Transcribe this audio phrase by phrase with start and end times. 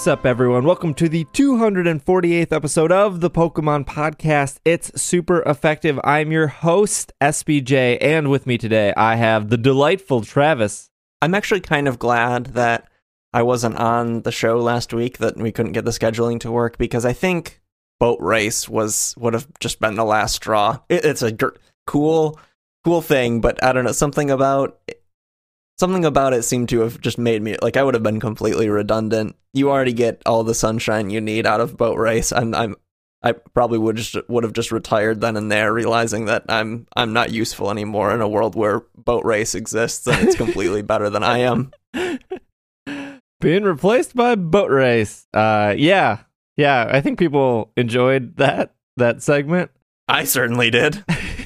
[0.00, 0.64] What's up, everyone?
[0.64, 4.58] Welcome to the 248th episode of the Pokemon Podcast.
[4.64, 6.00] It's super effective.
[6.02, 10.88] I'm your host, SBJ, and with me today, I have the delightful Travis.
[11.20, 12.88] I'm actually kind of glad that
[13.34, 16.78] I wasn't on the show last week, that we couldn't get the scheduling to work,
[16.78, 17.60] because I think
[17.98, 20.78] boat race was would have just been the last straw.
[20.88, 22.40] It, it's a gr- cool,
[22.84, 24.80] cool thing, but I don't know something about
[25.80, 28.68] something about it seemed to have just made me like I would have been completely
[28.68, 29.34] redundant.
[29.54, 32.32] You already get all the sunshine you need out of boat race.
[32.32, 32.76] I'm I'm
[33.22, 37.12] I probably would just would have just retired then and there, realizing that I'm I'm
[37.12, 41.24] not useful anymore in a world where boat race exists and it's completely better than
[41.24, 41.72] I am.
[43.40, 45.26] Being replaced by boat race.
[45.32, 46.18] Uh, yeah,
[46.58, 46.90] yeah.
[46.92, 49.70] I think people enjoyed that that segment.
[50.08, 51.02] I certainly did.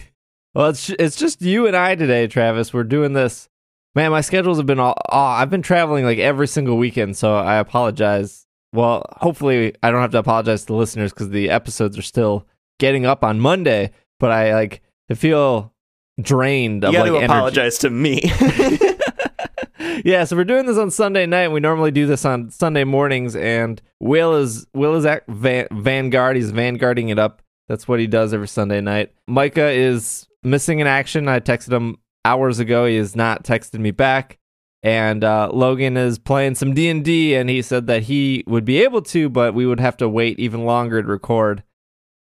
[0.54, 2.74] well, it's it's just you and I today, Travis.
[2.74, 3.48] We're doing this
[3.94, 4.96] Man, my schedules have been all.
[5.10, 8.46] Oh, I've been traveling like every single weekend, so I apologize.
[8.72, 12.46] Well, hopefully, I don't have to apologize to the listeners because the episodes are still
[12.80, 13.92] getting up on Monday.
[14.18, 15.72] But I like to feel
[16.20, 16.82] drained.
[16.82, 17.32] You of, got like, to energy.
[17.32, 18.20] apologize to me.
[20.04, 21.52] yeah, so we're doing this on Sunday night.
[21.52, 26.34] We normally do this on Sunday mornings, and Will is Will is at van, Vanguard.
[26.34, 27.42] He's vanguarding it up.
[27.68, 29.12] That's what he does every Sunday night.
[29.28, 31.28] Micah is missing in action.
[31.28, 32.86] I texted him hours ago.
[32.86, 34.38] He has not texted me back.
[34.82, 38.66] And uh, Logan is playing some D and D, and he said that he would
[38.66, 41.62] be able to, but we would have to wait even longer to record.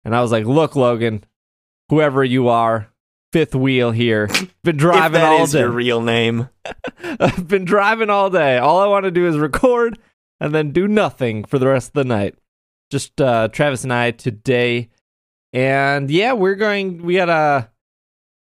[0.05, 1.23] And I was like, "Look, Logan,
[1.89, 2.91] whoever you are,
[3.31, 4.29] fifth wheel here.
[4.63, 5.61] Been driving all is day.
[5.61, 6.49] your real name.
[7.03, 8.59] I've been driving all day.
[8.59, 9.97] All I want to do is record
[10.39, 12.35] and then do nothing for the rest of the night.
[12.91, 14.89] Just uh, Travis and I today,
[15.51, 17.01] and yeah, we're going.
[17.01, 17.70] We got a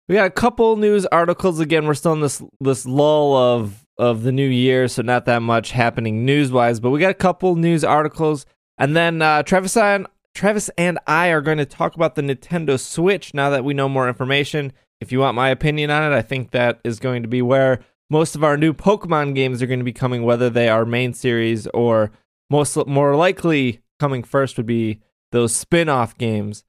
[0.08, 1.60] we got a couple news articles.
[1.60, 5.42] Again, we're still in this this lull of of the new year, so not that
[5.42, 6.80] much happening news wise.
[6.80, 8.46] But we got a couple news articles,
[8.78, 12.80] and then uh, Travis and Travis and I are going to talk about the Nintendo
[12.80, 14.74] Switch now that we know more information.
[15.02, 17.80] If you want my opinion on it, I think that is going to be where
[18.10, 21.14] most of our new Pokemon games are going to be coming, whether they are main
[21.14, 22.12] series or
[22.50, 25.02] most more likely coming first would be
[25.32, 26.64] those spin-off games.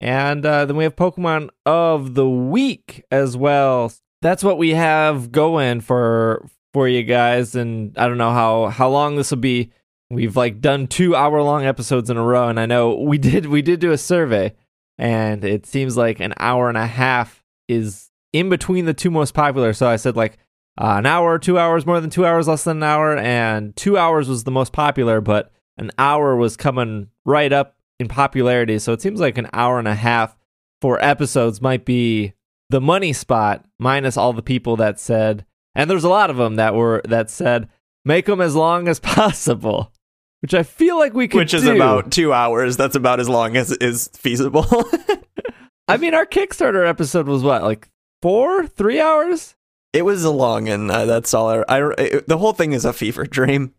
[0.00, 3.92] And uh, then we have Pokemon of the week as well.
[4.22, 7.54] That's what we have going for for you guys.
[7.54, 9.72] And I don't know how how long this will be.
[10.10, 13.46] We've like done two hour long episodes in a row, and I know we did
[13.46, 14.54] we did do a survey,
[14.96, 19.34] and it seems like an hour and a half is in between the two most
[19.34, 19.72] popular.
[19.72, 20.38] So I said like
[20.80, 23.98] uh, an hour, two hours, more than two hours, less than an hour, and two
[23.98, 28.78] hours was the most popular, but an hour was coming right up in popularity.
[28.78, 30.36] So it seems like an hour and a half
[30.80, 32.34] for episodes might be
[32.70, 35.44] the money spot, minus all the people that said,
[35.74, 37.68] and there's a lot of them that were that said,
[38.04, 39.92] make them as long as possible,
[40.40, 41.38] which I feel like we could.
[41.38, 41.74] Which is do.
[41.74, 42.76] about two hours.
[42.76, 44.66] That's about as long as is feasible.
[45.88, 47.88] I mean, our Kickstarter episode was what, like
[48.20, 49.54] four, three hours?
[49.92, 51.48] it was a long, and uh, that's all.
[51.48, 53.74] I, I it, the whole thing is a fever dream.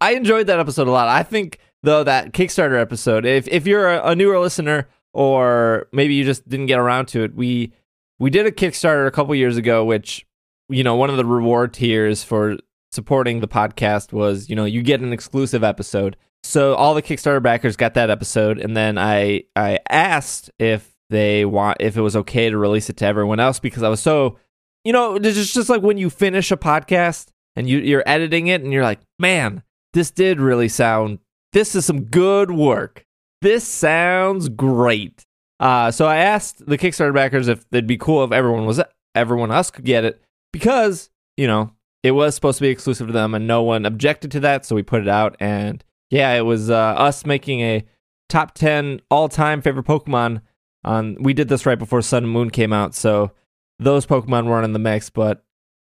[0.00, 1.08] I enjoyed that episode a lot.
[1.08, 6.14] I think though that Kickstarter episode, if if you're a, a, newer listener or maybe
[6.14, 7.72] you just didn't get around to it, we
[8.18, 10.26] we did a Kickstarter a couple years ago, which
[10.68, 12.58] you know one of the reward tiers for
[12.92, 16.16] supporting the podcast was you know you get an exclusive episode.
[16.42, 21.44] So all the Kickstarter backers got that episode, and then I I asked if they
[21.44, 24.38] want if it was okay to release it to everyone else because I was so
[24.84, 28.62] you know it's just like when you finish a podcast and you, you're editing it
[28.62, 29.62] and you're like man
[29.92, 31.18] this did really sound
[31.52, 33.04] this is some good work.
[33.42, 35.24] This sounds great.
[35.58, 38.80] Uh, so I asked the Kickstarter backers if it'd be cool if everyone was
[39.14, 43.12] everyone else could get it because you know it was supposed to be exclusive to
[43.12, 45.36] them and no one objected to that, so we put it out.
[45.38, 47.84] And yeah, it was uh, us making a
[48.28, 50.42] top ten all time favorite Pokemon.
[50.82, 53.32] On we did this right before Sun and Moon came out, so
[53.78, 55.10] those Pokemon weren't in the mix.
[55.10, 55.44] But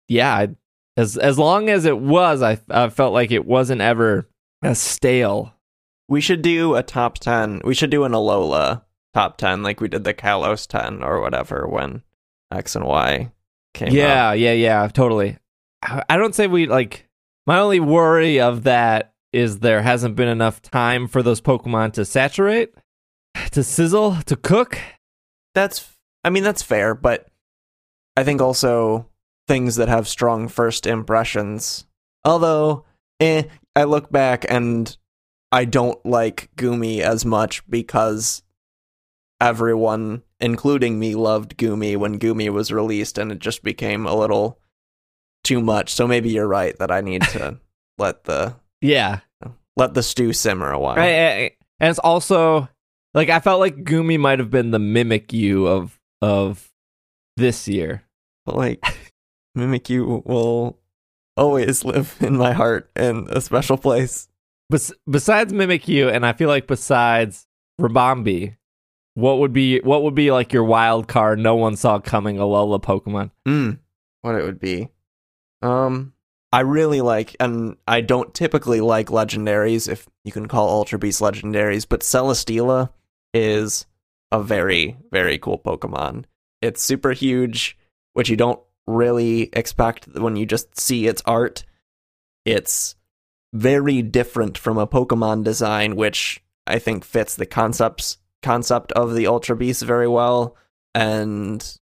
[0.08, 0.48] yeah, I,
[0.96, 4.28] as as long as it was, I, I felt like it wasn't ever
[4.62, 5.54] as stale.
[6.08, 7.62] We should do a top 10.
[7.64, 8.82] We should do an Alola
[9.14, 12.02] top 10 like we did the Kalos 10 or whatever when
[12.52, 13.32] X and Y
[13.74, 14.38] came Yeah, out.
[14.38, 15.38] yeah, yeah, totally.
[15.82, 17.08] I don't say we like
[17.46, 22.04] my only worry of that is there hasn't been enough time for those Pokemon to
[22.04, 22.74] saturate,
[23.52, 24.78] to sizzle, to cook.
[25.54, 25.92] That's
[26.24, 27.28] I mean that's fair, but
[28.16, 29.08] I think also
[29.48, 31.86] things that have strong first impressions.
[32.24, 32.84] Although,
[33.20, 33.44] eh,
[33.76, 34.96] I look back and
[35.52, 38.42] I don't like Goomy as much because
[39.40, 44.58] everyone, including me, loved Goomy when Goomy was released, and it just became a little
[45.44, 45.92] too much.
[45.92, 47.58] So maybe you're right that I need to
[47.98, 49.20] let the Yeah.
[49.76, 50.96] let the stew simmer a while.
[50.96, 52.68] Right, and it's also
[53.14, 56.70] like I felt like Goomy might have been the Mimikyu of of
[57.36, 58.02] this year.
[58.46, 58.80] But like
[59.54, 60.78] mimic Mimikyu will
[61.36, 64.28] always live in my heart in a special place.
[64.70, 67.46] Bes- besides Mimikyu, and I feel like besides
[67.80, 68.56] Rabambi,
[69.14, 71.38] what would be what would be like your wild card?
[71.38, 72.36] No one saw coming.
[72.36, 73.30] Alola Pokemon.
[73.46, 73.78] Mm,
[74.22, 74.88] what it would be.
[75.62, 76.12] Um,
[76.52, 81.20] I really like, and I don't typically like legendaries, if you can call Ultra Beast
[81.20, 82.90] legendaries, but Celesteela
[83.34, 83.86] is
[84.32, 86.24] a very, very cool Pokemon.
[86.62, 87.76] It's super huge,
[88.12, 91.64] which you don't really expect when you just see its art.
[92.44, 92.94] It's
[93.52, 99.26] very different from a Pokemon design, which I think fits the concepts concept of the
[99.26, 100.56] Ultra Beast very well,
[100.94, 101.78] and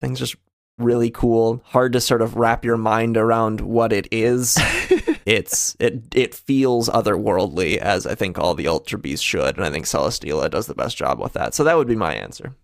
[0.00, 0.36] things just
[0.78, 1.62] really cool.
[1.66, 4.56] Hard to sort of wrap your mind around what it is.
[5.26, 9.70] it's it it feels otherworldly, as I think all the Ultra Beasts should, and I
[9.70, 11.54] think Celesteela does the best job with that.
[11.54, 12.54] So that would be my answer.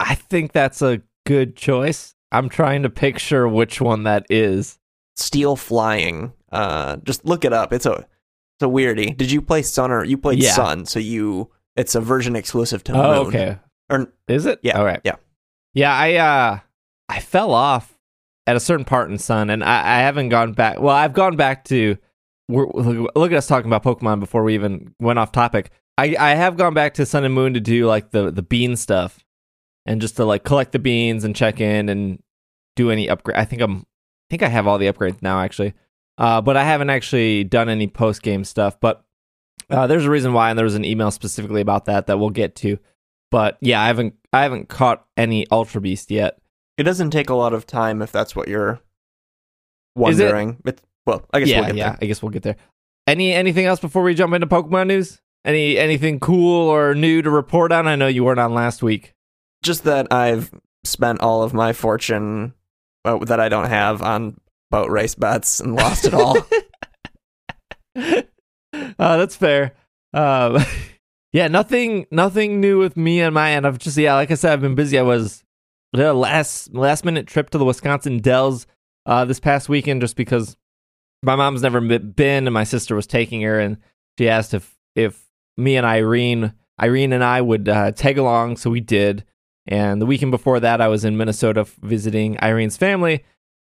[0.00, 2.14] I think that's a good choice.
[2.32, 4.78] I'm trying to picture which one that is.
[5.16, 6.32] Steel flying.
[6.52, 7.72] Uh, just look it up.
[7.72, 9.16] It's a it's a weirdie.
[9.16, 10.52] Did you play Sun or you played Yeah.
[10.52, 10.86] Sun?
[10.86, 13.26] So you it's a version exclusive to Oh, Moon.
[13.28, 13.58] okay.
[13.90, 14.58] Or Is it?
[14.62, 15.00] Yeah, All right.
[15.04, 15.16] yeah.
[15.74, 15.94] Yeah.
[15.94, 16.58] I uh,
[17.08, 17.98] I fell off
[18.46, 20.80] at a certain part in Sun, and I, I haven't gone back.
[20.80, 21.96] Well, I've gone back to.
[22.50, 25.70] Look at us talking about Pokemon before we even went off topic.
[25.98, 28.76] I, I have gone back to Sun and Moon to do like the the bean
[28.76, 29.18] stuff,
[29.88, 32.22] and just to like collect the beans and check in and
[32.76, 33.36] do any upgrade.
[33.38, 33.78] I think I'm.
[33.80, 35.72] I think I have all the upgrades now actually,
[36.18, 38.78] uh, but I haven't actually done any post game stuff.
[38.78, 39.02] But
[39.70, 42.28] uh, there's a reason why, and there was an email specifically about that that we'll
[42.28, 42.78] get to.
[43.30, 46.38] But yeah, I haven't I haven't caught any Ultra Beast yet.
[46.76, 48.80] it doesn't take a lot of time if that's what you're
[50.06, 50.58] Is it- wondering.
[50.62, 51.88] But well, I guess yeah, we'll get yeah.
[51.90, 51.98] there.
[52.02, 52.56] I guess we'll get there.
[53.06, 55.22] Any anything else before we jump into Pokemon news?
[55.44, 57.86] Any anything cool or new to report on?
[57.88, 59.14] I know you weren't on last week.
[59.62, 60.50] Just that I've
[60.84, 62.54] spent all of my fortune
[63.04, 64.40] uh, that I don't have on
[64.70, 66.38] boat race bets and lost it all.
[67.96, 68.22] uh,
[69.16, 69.74] that's fair.
[70.12, 70.58] Um,
[71.32, 73.66] yeah, nothing nothing new with me on my end.
[73.66, 74.98] I've just yeah, like I said, I've been busy.
[74.98, 75.44] I was
[75.92, 78.66] the last last minute trip to the Wisconsin Dells
[79.06, 80.56] uh, this past weekend just because
[81.22, 83.78] my mom's never been and my sister was taking her and
[84.18, 85.24] she asked if if
[85.56, 89.24] me and Irene Irene and I would uh, tag along, so we did.
[89.68, 93.22] And the weekend before that, I was in Minnesota visiting Irene's family.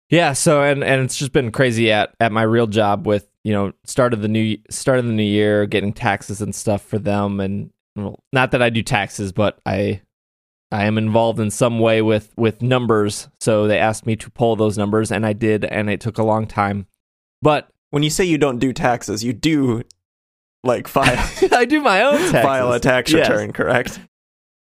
[0.10, 3.52] Yeah, so and and it's just been crazy at at my real job with you
[3.54, 7.00] know start of the new start of the new year, getting taxes and stuff for
[7.00, 10.02] them, and well, not that I do taxes, but I
[10.72, 13.30] I am involved in some way with with numbers.
[13.40, 16.24] So they asked me to pull those numbers, and I did, and it took a
[16.24, 16.86] long time,
[17.42, 19.82] but when you say you don't do taxes, you do
[20.64, 21.18] like file
[21.52, 22.32] I do my own taxes.
[22.44, 23.28] file a tax Yes.
[23.28, 24.00] return, correct?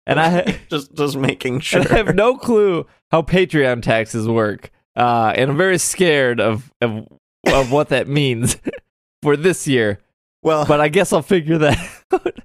[0.05, 1.81] And I just just making sure.
[1.81, 7.07] I have no clue how Patreon taxes work, uh, and I'm very scared of of,
[7.47, 8.57] of what that means
[9.21, 9.99] for this year.
[10.43, 11.77] well, But I guess I'll figure that
[12.13, 12.39] out.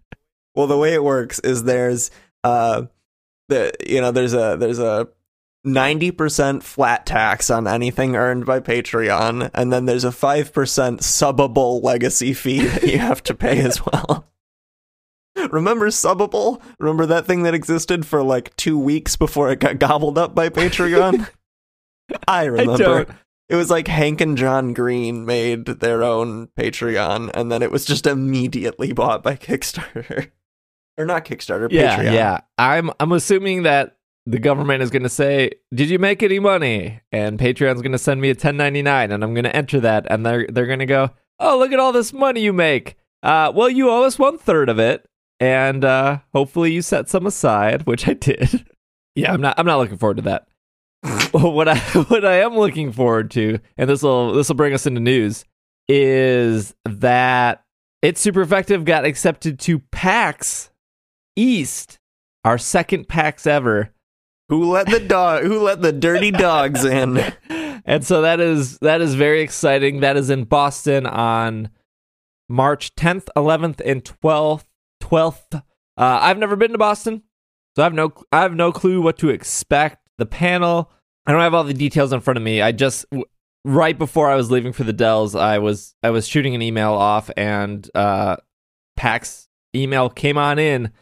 [0.55, 2.11] well, the way it works is there's
[2.45, 2.85] uh
[3.49, 5.09] the you know there's a there's a
[5.67, 12.33] 90% flat tax on anything earned by Patreon and then there's a 5% subbable legacy
[12.33, 14.27] fee that you have to pay as well.
[15.53, 16.61] Remember subbable?
[16.79, 20.49] Remember that thing that existed for like 2 weeks before it got gobbled up by
[20.49, 21.29] Patreon?
[22.29, 22.77] I I remember.
[23.05, 23.09] don't.
[23.49, 27.85] It was like Hank and John Green made their own Patreon, and then it was
[27.85, 30.31] just immediately bought by Kickstarter,
[30.99, 32.13] or not Kickstarter, Yeah, Patreon.
[32.13, 32.41] yeah.
[32.59, 37.01] I'm I'm assuming that the government is going to say, "Did you make any money?"
[37.11, 40.25] And Patreon's going to send me a 1099, and I'm going to enter that, and
[40.25, 43.69] they're they're going to go, "Oh, look at all this money you make." Uh, well,
[43.69, 45.09] you owe us one third of it,
[45.41, 48.67] and uh, hopefully you set some aside, which I did.
[49.15, 50.47] yeah, I'm not I'm not looking forward to that.
[51.33, 51.79] what I
[52.09, 55.45] what I am looking forward to, and this will this will bring us into news,
[55.89, 57.65] is that
[58.03, 60.71] it's super effective got accepted to PAX
[61.37, 61.99] East,
[62.45, 63.93] our second PAX ever.
[64.51, 65.45] Who let the dog?
[65.45, 67.19] Who let the dirty dogs in?
[67.87, 70.01] and so that is that is very exciting.
[70.01, 71.71] That is in Boston on
[72.49, 74.65] March 10th, 11th, and 12th.
[75.11, 75.55] 12th.
[75.55, 75.63] Uh,
[75.97, 77.23] I've never been to Boston,
[77.77, 79.99] so I have no I have no clue what to expect.
[80.19, 80.91] The panel,
[81.27, 82.63] I don't have all the details in front of me.
[82.63, 83.07] I just
[83.65, 86.93] right before I was leaving for the Dells, I was I was shooting an email
[86.93, 88.37] off, and uh,
[88.97, 90.93] PAX email came on in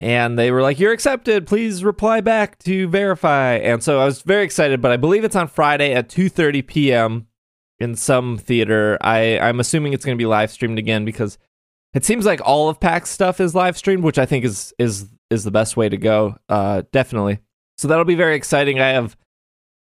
[0.00, 4.20] and they were like you're accepted please reply back to verify and so i was
[4.22, 7.26] very excited but i believe it's on friday at 2.30 p.m
[7.78, 11.38] in some theater i i'm assuming it's going to be live streamed again because
[11.94, 15.08] it seems like all of PAX stuff is live streamed, which I think is is
[15.30, 16.36] is the best way to go.
[16.48, 17.38] Uh, definitely.
[17.78, 18.80] So that'll be very exciting.
[18.80, 19.16] I have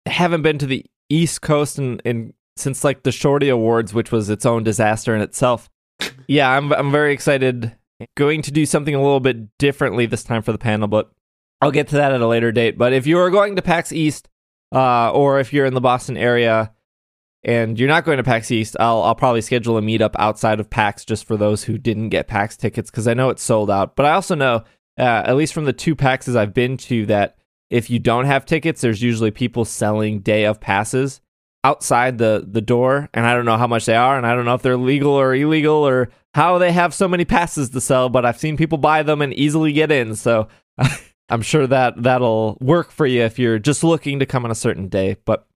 [0.05, 4.29] haven't been to the East Coast in, in since like the Shorty Awards, which was
[4.29, 5.69] its own disaster in itself.
[6.27, 7.75] Yeah, I'm I'm very excited.
[8.15, 11.11] Going to do something a little bit differently this time for the panel, but
[11.61, 12.77] I'll get to that at a later date.
[12.77, 14.27] But if you are going to PAX East,
[14.73, 16.73] uh, or if you're in the Boston area
[17.45, 20.69] and you're not going to PAX East, I'll I'll probably schedule a meetup outside of
[20.69, 23.95] PAX just for those who didn't get PAX tickets because I know it's sold out.
[23.95, 24.63] But I also know,
[24.97, 27.37] uh, at least from the two PAXs I've been to, that
[27.69, 31.21] if you don't have tickets, there's usually people selling day of passes
[31.63, 34.45] outside the the door, and I don't know how much they are, and I don't
[34.45, 38.09] know if they're legal or illegal or how they have so many passes to sell.
[38.09, 40.47] But I've seen people buy them and easily get in, so.
[41.27, 44.55] I'm sure that that'll work for you if you're just looking to come on a
[44.55, 45.17] certain day.
[45.25, 45.47] But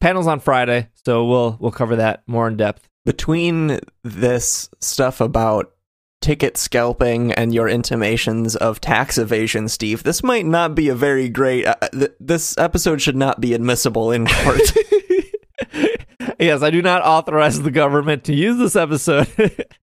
[0.00, 2.88] panels on Friday, so we'll we'll cover that more in depth.
[3.04, 5.72] Between this stuff about
[6.20, 11.28] ticket scalping and your intimations of tax evasion, Steve, this might not be a very
[11.28, 11.64] great.
[11.66, 14.60] Uh, th- this episode should not be admissible in court.
[16.38, 19.28] yes, I do not authorize the government to use this episode.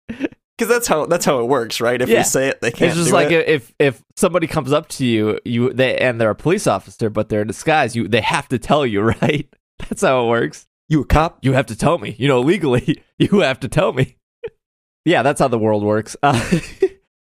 [0.08, 2.00] because that's how that's how it works, right?
[2.00, 2.18] If Yeah.
[2.18, 2.90] you say it, they can't.
[2.90, 3.48] it's just like it.
[3.48, 7.28] if if somebody comes up to you, you they and they're a police officer, but
[7.28, 7.96] they're in disguise.
[7.96, 9.48] You they have to tell you, right?
[9.88, 10.66] That's how it works.
[10.88, 11.38] you a cop.
[11.42, 12.14] You have to tell me.
[12.18, 14.16] You know, legally, you have to tell me.
[15.04, 16.16] yeah, that's how the world works.
[16.22, 16.38] Uh,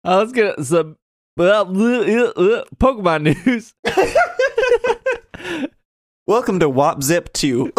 [0.04, 0.98] uh, let's get some
[1.38, 1.66] uh,
[2.78, 3.74] Pokemon news.
[6.28, 7.72] Welcome to WAPZIP Two.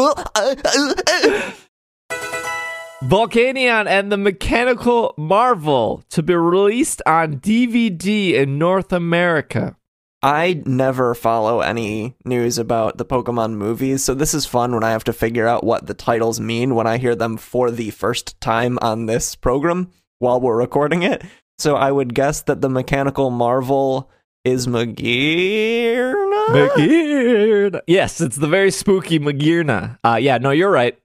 [3.05, 9.77] Volcanion and the Mechanical Marvel to be released on DVD in North America.
[10.23, 14.91] I never follow any news about the Pokemon movies, so this is fun when I
[14.91, 18.39] have to figure out what the titles mean when I hear them for the first
[18.39, 21.23] time on this program while we're recording it.
[21.59, 24.11] So I would guess that the Mechanical Marvel
[24.45, 26.47] is Magearna.
[26.49, 27.81] Magearna.
[27.87, 29.99] Yes, it's the very spooky Magearna.
[30.05, 30.99] Uh, yeah, no, you're right.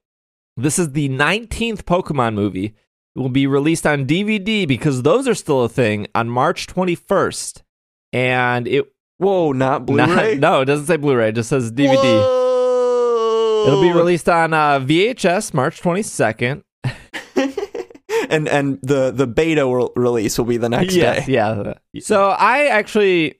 [0.57, 2.75] This is the 19th Pokemon movie.
[3.15, 7.61] It will be released on DVD because those are still a thing on March 21st.
[8.11, 10.35] And it Whoa, not Blu-ray.
[10.35, 11.29] Not- no, it doesn't say Blu-ray.
[11.29, 11.95] It just says DVD.
[11.95, 13.63] Whoa.
[13.67, 16.61] It'll be released on uh, VHS March 22nd.
[18.29, 21.33] and and the the beta re- release will be the next Yes, day.
[21.33, 21.73] yeah.
[21.99, 23.39] So I actually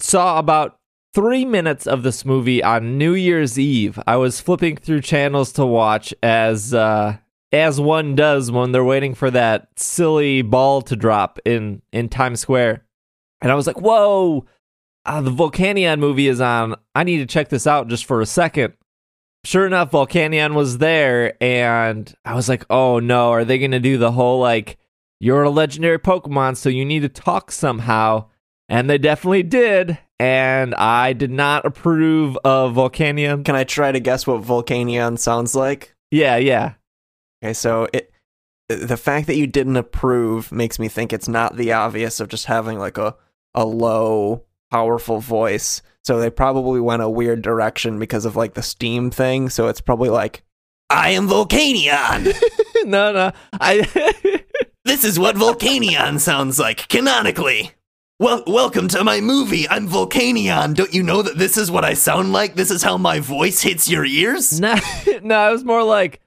[0.00, 0.78] saw about
[1.14, 3.98] three minutes of this movie on New Year's Eve.
[4.06, 7.16] I was flipping through channels to watch as uh,
[7.52, 12.40] as one does when they're waiting for that silly ball to drop in in Times
[12.40, 12.84] Square,
[13.40, 14.46] and I was like, "Whoa!"
[15.06, 16.74] Uh, the Volcanion movie is on.
[16.94, 18.74] I need to check this out just for a second.
[19.44, 23.78] Sure enough, Volcanion was there, and I was like, "Oh no, are they going to
[23.78, 24.78] do the whole like
[25.20, 28.26] you're a legendary Pokemon, so you need to talk somehow?"
[28.68, 33.44] And they definitely did, and I did not approve of Volcanion.
[33.44, 35.94] Can I try to guess what Volcanion sounds like?
[36.10, 36.74] Yeah, yeah,
[37.44, 38.10] Okay, so it
[38.68, 42.46] the fact that you didn't approve makes me think it's not the obvious of just
[42.46, 43.14] having like a
[43.54, 45.82] a low powerful voice.
[46.04, 49.48] So they probably went a weird direction because of like the Steam thing.
[49.48, 50.42] So it's probably like
[50.88, 52.32] I am Volcanion.
[52.84, 54.42] no, no, I.
[54.84, 57.72] this is what Volcanion sounds like canonically.
[58.18, 59.68] Well, welcome to my movie.
[59.68, 60.74] I'm Volcanion.
[60.74, 62.54] Don't you know that this is what I sound like?
[62.54, 64.58] This is how my voice hits your ears?
[64.58, 64.74] no,
[65.22, 66.20] no, it was more like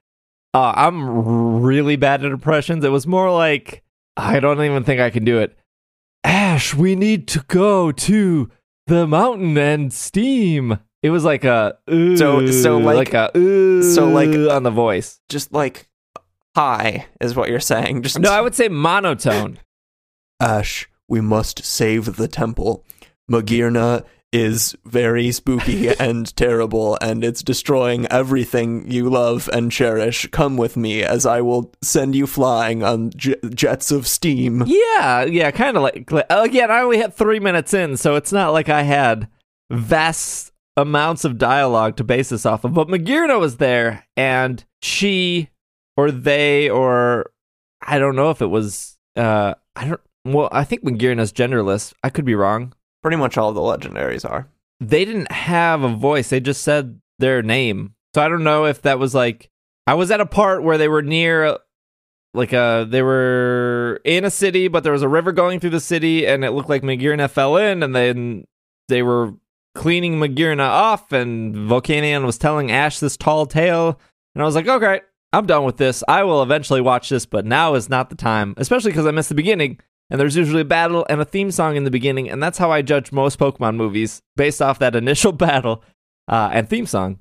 [0.54, 2.84] uh, I'm really bad at impressions.
[2.84, 3.84] It was more like
[4.18, 5.58] I don't even think I can do it.
[6.24, 8.50] Ash, we need to go to
[8.88, 10.80] the mountain and steam.
[11.02, 15.20] It was like a So- so "Ooh," like- a "Ooh," so like- on the voice.
[15.30, 15.88] Just like
[16.56, 18.02] high is what you're saying.
[18.02, 19.60] Just No, I would say monotone.
[20.42, 22.86] Ash, we must save the temple.
[23.32, 30.28] Magearna is very spooky and terrible, and it's destroying everything you love and cherish.
[30.32, 34.64] Come with me, as I will send you flying on j- jets of steam.
[34.68, 36.72] Yeah, yeah, kind of like again.
[36.72, 39.28] I only had three minutes in, so it's not like I had
[39.72, 42.74] vast amounts of dialogue to base this off of.
[42.74, 45.50] But Magearna was there, and she
[45.98, 47.32] or they or
[47.82, 48.98] I don't know if it was.
[49.16, 50.02] uh I don't.
[50.26, 51.94] Well, I think Magearna's genderless.
[52.04, 52.74] I could be wrong.
[53.02, 54.48] Pretty much all the legendaries are.
[54.80, 56.30] They didn't have a voice.
[56.30, 57.96] They just said their name.
[58.16, 59.50] So I don't know if that was like
[59.88, 61.58] I was at a part where they were near
[62.34, 65.80] like uh they were in a city but there was a river going through the
[65.80, 68.46] city and it looked like Magearna fell in and then
[68.88, 69.34] they were
[69.74, 74.00] cleaning Magearna off and Volcanion was telling Ash this tall tale
[74.36, 75.02] and I was like, "Okay,
[75.32, 76.04] I'm done with this.
[76.08, 79.30] I will eventually watch this, but now is not the time, especially because I missed
[79.30, 79.80] the beginning.
[80.10, 82.72] And there's usually a battle and a theme song in the beginning, and that's how
[82.72, 85.84] I judge most Pokemon movies based off that initial battle
[86.28, 87.20] uh, and theme song.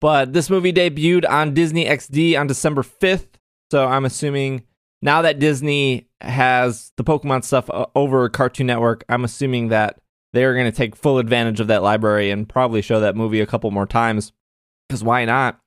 [0.00, 3.28] But this movie debuted on Disney XD on December 5th,
[3.70, 4.64] so I'm assuming
[5.02, 9.98] now that Disney has the Pokemon stuff over Cartoon Network, I'm assuming that
[10.32, 13.40] they are going to take full advantage of that library and probably show that movie
[13.40, 14.32] a couple more times.
[14.88, 15.58] Because why not?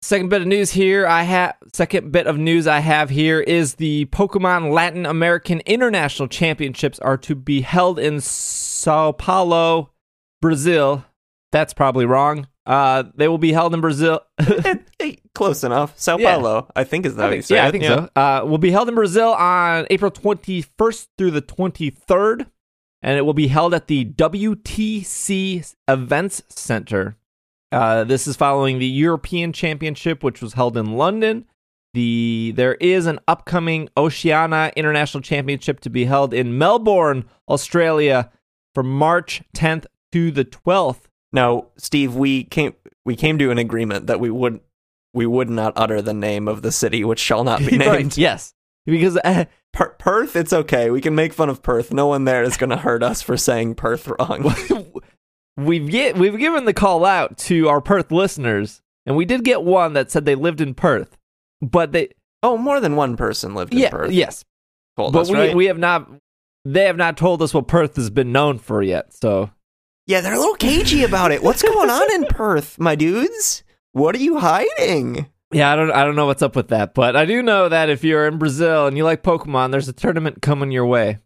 [0.00, 3.74] Second bit of news here I have second bit of news I have here is
[3.74, 9.90] the Pokemon Latin American International Championships are to be held in Sao Paulo,
[10.40, 11.04] Brazil.
[11.50, 12.46] That's probably wrong.
[12.64, 14.20] Uh, they will be held in Brazil.
[15.34, 15.98] Close enough.
[15.98, 16.36] Sao Yeah.
[16.36, 17.66] Paulo, I think is that I think- yeah.
[17.66, 18.08] I think so.
[18.14, 22.46] Uh, will be held in Brazil on April 21st through the 23rd,
[23.02, 27.16] and it will be held at the WTC Events Center.
[27.70, 31.44] Uh, this is following the European Championship, which was held in London.
[31.94, 38.30] The there is an upcoming Oceania International Championship to be held in Melbourne, Australia,
[38.74, 41.00] from March 10th to the 12th.
[41.32, 44.60] Now, Steve, we came we came to an agreement that we would
[45.14, 48.16] we would not utter the name of the city which shall not be Right, named.
[48.18, 48.54] yes,
[48.86, 50.90] because uh, Per- Perth, it's okay.
[50.90, 51.92] We can make fun of Perth.
[51.92, 54.54] No one there is going to hurt us for saying Perth wrong.
[55.58, 59.62] we've get we've given the call out to our Perth listeners, and we did get
[59.62, 61.18] one that said they lived in Perth,
[61.60, 62.10] but they
[62.42, 64.12] oh, more than one person lived in yeah Perth.
[64.12, 64.44] yes,
[64.96, 65.56] told but us, we right?
[65.56, 66.10] we have not
[66.64, 69.12] they have not told us what Perth has been known for yet.
[69.12, 69.50] So
[70.06, 71.42] yeah, they're a little cagey about it.
[71.42, 73.62] What's going on in Perth, my dudes?
[73.92, 75.26] What are you hiding?
[75.52, 77.90] yeah, I don't I don't know what's up with that, but I do know that
[77.90, 81.18] if you're in Brazil and you like Pokemon, there's a tournament coming your way.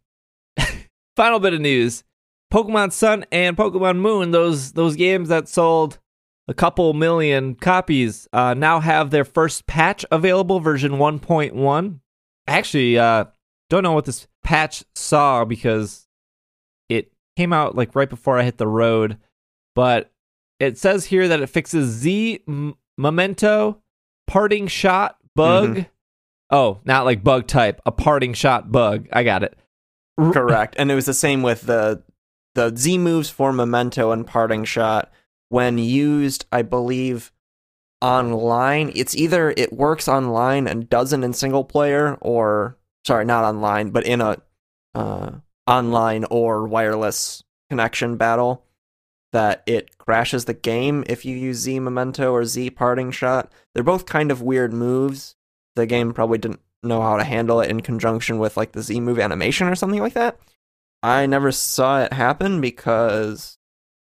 [1.17, 2.05] Final bit of news:
[2.53, 5.99] Pokemon Sun and Pokemon Moon, those those games that sold
[6.47, 12.01] a couple million copies, uh, now have their first patch available, version 1.1.
[12.47, 13.25] Actually, uh,
[13.71, 16.07] don't know what this patch saw because
[16.91, 19.17] it came out like right before I hit the road,
[19.75, 20.13] but
[20.61, 23.81] it says here that it fixes Z M- Memento
[24.27, 25.87] parting shot bug.
[26.51, 29.09] Oh, not like bug type, a parting shot bug.
[29.11, 29.57] I got it.
[30.21, 30.75] Correct.
[30.77, 32.03] And it was the same with the
[32.55, 35.11] the Z moves for Memento and Parting Shot
[35.49, 37.33] when used, I believe,
[38.01, 38.93] online.
[38.95, 44.07] It's either it works online and doesn't in single player, or sorry, not online, but
[44.07, 44.39] in a
[44.95, 45.31] uh,
[45.67, 48.65] online or wireless connection battle.
[49.33, 53.51] That it crashes the game if you use Z Memento or Z Parting Shot.
[53.73, 55.37] They're both kind of weird moves.
[55.75, 59.01] The game probably didn't know how to handle it in conjunction with like the Z
[59.01, 60.39] move animation or something like that.
[61.03, 63.59] I never saw it happen because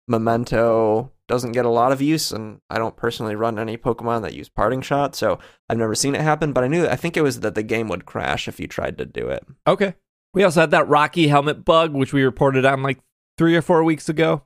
[0.06, 4.34] Memento doesn't get a lot of use, and I don't personally run any Pokemon that
[4.34, 6.52] use Parting Shot, so I've never seen it happen.
[6.52, 8.98] But I knew I think it was that the game would crash if you tried
[8.98, 9.46] to do it.
[9.66, 9.94] Okay.
[10.34, 12.98] We also had that Rocky helmet bug, which we reported on like
[13.38, 14.42] three or four weeks ago.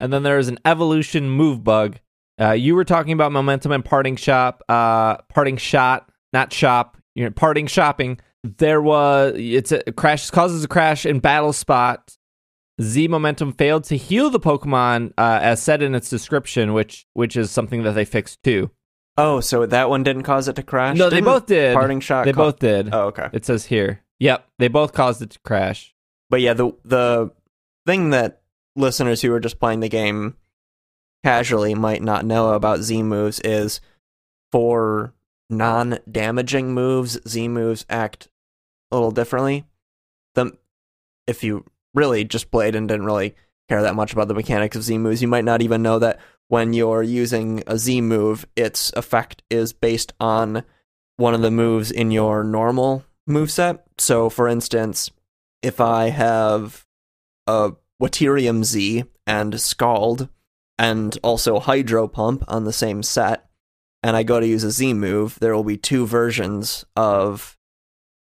[0.00, 1.98] And then there is an evolution move bug.
[2.40, 6.96] Uh, you were talking about momentum and parting shop, uh, parting shot, not shop.
[7.14, 8.18] You know, parting shopping.
[8.44, 12.16] There was it's a crash causes a crash in battle spot.
[12.80, 17.36] Z momentum failed to heal the Pokemon, uh, as said in its description, which which
[17.36, 18.70] is something that they fixed too.
[19.16, 20.96] Oh, so that one didn't cause it to crash?
[20.96, 21.74] No, they Didn't both did.
[21.74, 22.24] Parting Shot.
[22.24, 22.88] They both did.
[22.92, 23.28] Oh, okay.
[23.32, 24.00] It says here.
[24.20, 25.94] Yep, they both caused it to crash.
[26.30, 27.30] But yeah, the the
[27.86, 28.40] thing that
[28.74, 30.36] listeners who are just playing the game
[31.24, 33.80] casually might not know about Z moves is
[34.50, 35.12] for
[35.50, 38.28] non-damaging moves, Z moves act
[38.92, 39.64] a little differently.
[40.34, 40.56] The
[41.26, 43.34] if you really just played and didn't really
[43.68, 46.20] care that much about the mechanics of Z moves, you might not even know that
[46.48, 50.64] when you're using a Z move, its effect is based on
[51.16, 53.84] one of the moves in your normal move set.
[53.98, 55.10] So, for instance,
[55.62, 56.86] if I have
[57.46, 60.28] a Waterium Z and Scald
[60.78, 63.48] and also Hydro Pump on the same set,
[64.02, 67.56] and I go to use a Z move, there will be two versions of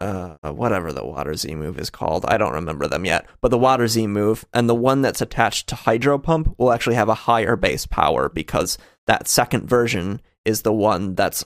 [0.01, 2.25] uh, whatever the Water Z move is called.
[2.25, 3.27] I don't remember them yet.
[3.39, 6.95] But the Water Z move and the one that's attached to Hydro Pump will actually
[6.95, 11.45] have a higher base power because that second version is the one that's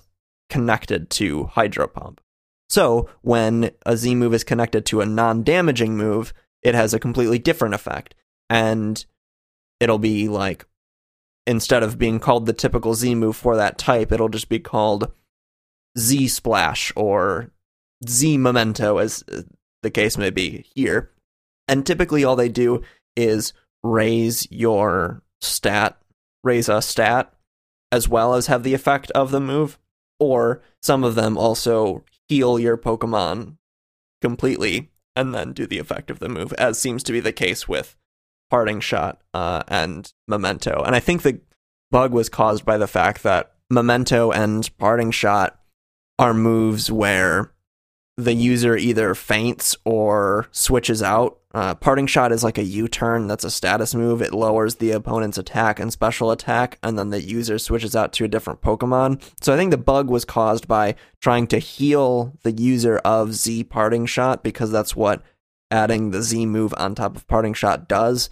[0.50, 2.22] connected to Hydro Pump.
[2.70, 7.00] So when a Z move is connected to a non damaging move, it has a
[7.00, 8.16] completely different effect.
[8.50, 9.06] And
[9.80, 10.66] it'll be like,
[11.46, 15.12] instead of being called the typical Z move for that type, it'll just be called
[15.98, 17.52] Z Splash or
[18.08, 19.42] Z Memento, as uh,
[19.84, 21.12] the case may be here.
[21.68, 22.82] And typically, all they do
[23.16, 23.54] is
[23.84, 25.98] raise your stat,
[26.44, 27.34] raise a stat,
[27.92, 29.78] as well as have the effect of the move.
[30.20, 33.58] or some of them also heal your Pokemon
[34.22, 37.68] completely and then do the effect of the move, as seems to be the case
[37.68, 37.96] with
[38.50, 40.84] Parting Shot uh, and Memento.
[40.86, 41.40] And I think the
[41.92, 45.60] bug was caused by the fact that Memento and Parting Shot
[46.20, 47.52] are moves where
[48.18, 51.38] the user either faints or switches out.
[51.54, 53.28] Uh, parting shot is like a U turn.
[53.28, 54.22] That's a status move.
[54.22, 58.26] It lowers the opponent's attack and special attack, and then the user switches out to
[58.26, 59.22] a different Pokemon.
[59.42, 63.66] So I think the bug was caused by trying to heal the user of Z
[63.66, 65.22] parting shot because that's what
[65.72, 68.30] adding the Z move on top of parting shot does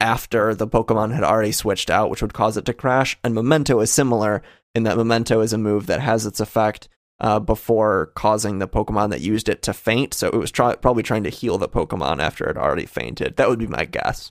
[0.00, 3.18] after the Pokemon had already switched out, which would cause it to crash.
[3.24, 4.42] And Memento is similar
[4.74, 6.88] in that Memento is a move that has its effect
[7.20, 10.14] uh, before causing the Pokemon that used it to faint.
[10.14, 13.36] So it was try- probably trying to heal the Pokemon after it already fainted.
[13.36, 14.30] That would be my guess.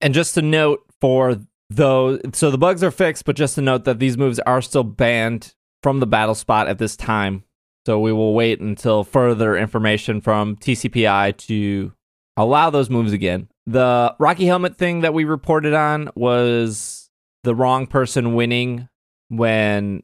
[0.00, 1.38] And just to note for
[1.70, 4.84] those, so the bugs are fixed, but just to note that these moves are still
[4.84, 7.44] banned from the battle spot at this time.
[7.86, 11.92] So we will wait until further information from TCPI to
[12.36, 13.48] allow those moves again.
[13.66, 17.10] The Rocky Helmet thing that we reported on was
[17.44, 18.88] the wrong person winning
[19.28, 20.02] when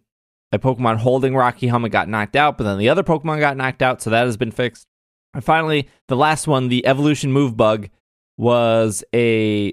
[0.52, 3.82] a Pokemon holding Rocky Helmet got knocked out, but then the other Pokemon got knocked
[3.82, 4.86] out, so that has been fixed.
[5.32, 7.88] And finally, the last one, the evolution move bug,
[8.36, 9.72] was a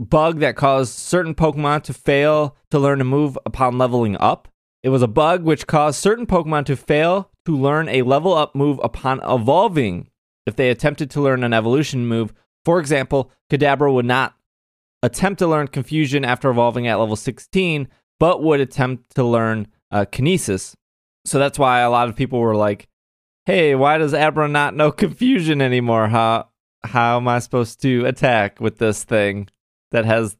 [0.00, 4.48] bug that caused certain Pokemon to fail to learn a move upon leveling up.
[4.82, 8.54] It was a bug which caused certain Pokemon to fail to learn a level up
[8.54, 10.10] move upon evolving
[10.46, 12.32] if they attempted to learn an evolution move.
[12.64, 14.34] For example, Kadabra would not
[15.02, 20.04] attempt to learn Confusion after evolving at level 16, but would attempt to learn uh,
[20.10, 20.74] Kinesis.
[21.24, 22.88] So that's why a lot of people were like,
[23.46, 26.08] "Hey, why does Abra not know Confusion anymore?
[26.08, 26.48] How
[26.84, 29.48] how am I supposed to attack with this thing
[29.92, 30.36] that has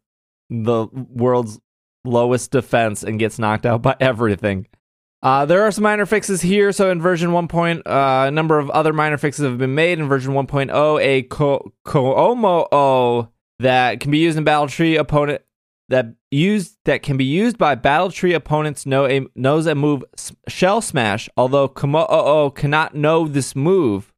[0.49, 1.59] the world's
[2.05, 4.67] lowest defense and gets knocked out by everything?"
[5.23, 6.71] Uh, there are some minor fixes here.
[6.71, 7.49] So in version 1.
[7.49, 9.99] Point, uh, a number of other minor fixes have been made.
[9.99, 13.29] In version 1.0, a ko- Kommo-o
[13.59, 15.43] that can be used in Battle Tree opponent
[15.89, 20.05] that used that can be used by battle tree opponents know a, knows a move
[20.49, 24.13] Shell Smash, although Kommo-o cannot know this move.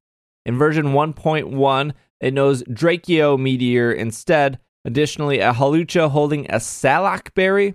[0.45, 4.59] In version 1.1, it knows Draco Meteor instead.
[4.85, 7.75] Additionally, a Hawlucha holding a Salac Berry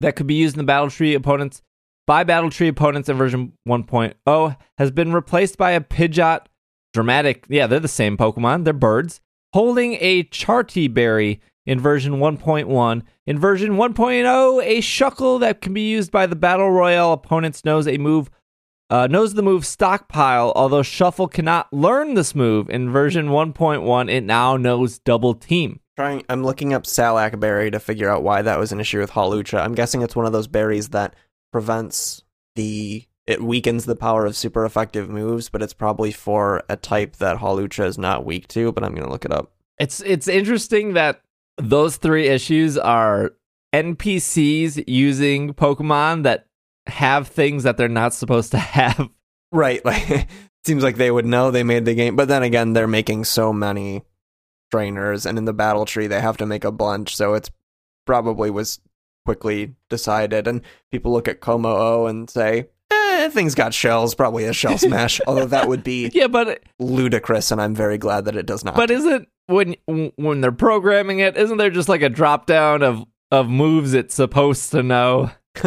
[0.00, 1.62] that could be used in the battle tree opponents
[2.06, 6.46] by battle tree opponents in version 1.0 has been replaced by a Pidgeot
[6.92, 7.46] dramatic.
[7.48, 8.64] Yeah, they're the same Pokemon.
[8.64, 9.20] They're birds
[9.52, 13.02] holding a Charti Berry in version 1.1.
[13.26, 17.86] In version 1.0, a shuckle that can be used by the battle royale opponents knows
[17.86, 18.30] a move
[18.90, 20.52] uh, knows the move stockpile.
[20.54, 25.80] Although shuffle cannot learn this move in version 1.1, it now knows double team.
[25.96, 29.12] Trying, I'm looking up Salac berry to figure out why that was an issue with
[29.12, 29.62] Hawlucha.
[29.62, 31.14] I'm guessing it's one of those berries that
[31.52, 32.22] prevents
[32.54, 37.16] the it weakens the power of super effective moves, but it's probably for a type
[37.16, 38.72] that Hawlucha is not weak to.
[38.72, 39.52] But I'm gonna look it up.
[39.78, 41.22] It's it's interesting that
[41.58, 43.32] those three issues are
[43.72, 46.46] NPCs using Pokemon that
[46.86, 49.08] have things that they're not supposed to have.
[49.50, 49.82] Right.
[49.84, 50.28] Like
[50.64, 53.52] seems like they would know they made the game, but then again, they're making so
[53.52, 54.02] many
[54.70, 57.50] trainers and in the battle tree they have to make a bunch, so it's
[58.06, 58.80] probably was
[59.24, 60.62] quickly decided and
[60.92, 65.20] people look at Kommo-o and say, eh, things got shells, probably a shell smash.
[65.26, 68.76] although that would be yeah, but ludicrous, and I'm very glad that it does not.
[68.76, 69.76] But isn't when
[70.16, 74.14] when they're programming it, isn't there just like a drop down of of moves it's
[74.14, 75.30] supposed to know?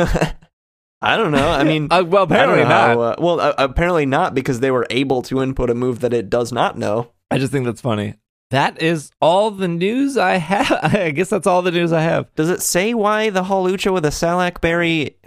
[1.06, 1.50] I don't know.
[1.50, 2.70] I mean, uh, well, apparently not.
[2.72, 6.14] How, uh, well, uh, apparently not because they were able to input a move that
[6.14, 7.12] it does not know.
[7.30, 8.16] I just think that's funny.
[8.52, 10.72] That is all the news I have.
[10.94, 12.34] I guess that's all the news I have.
[12.36, 15.18] Does it say why the Hawlucha with a Salac berry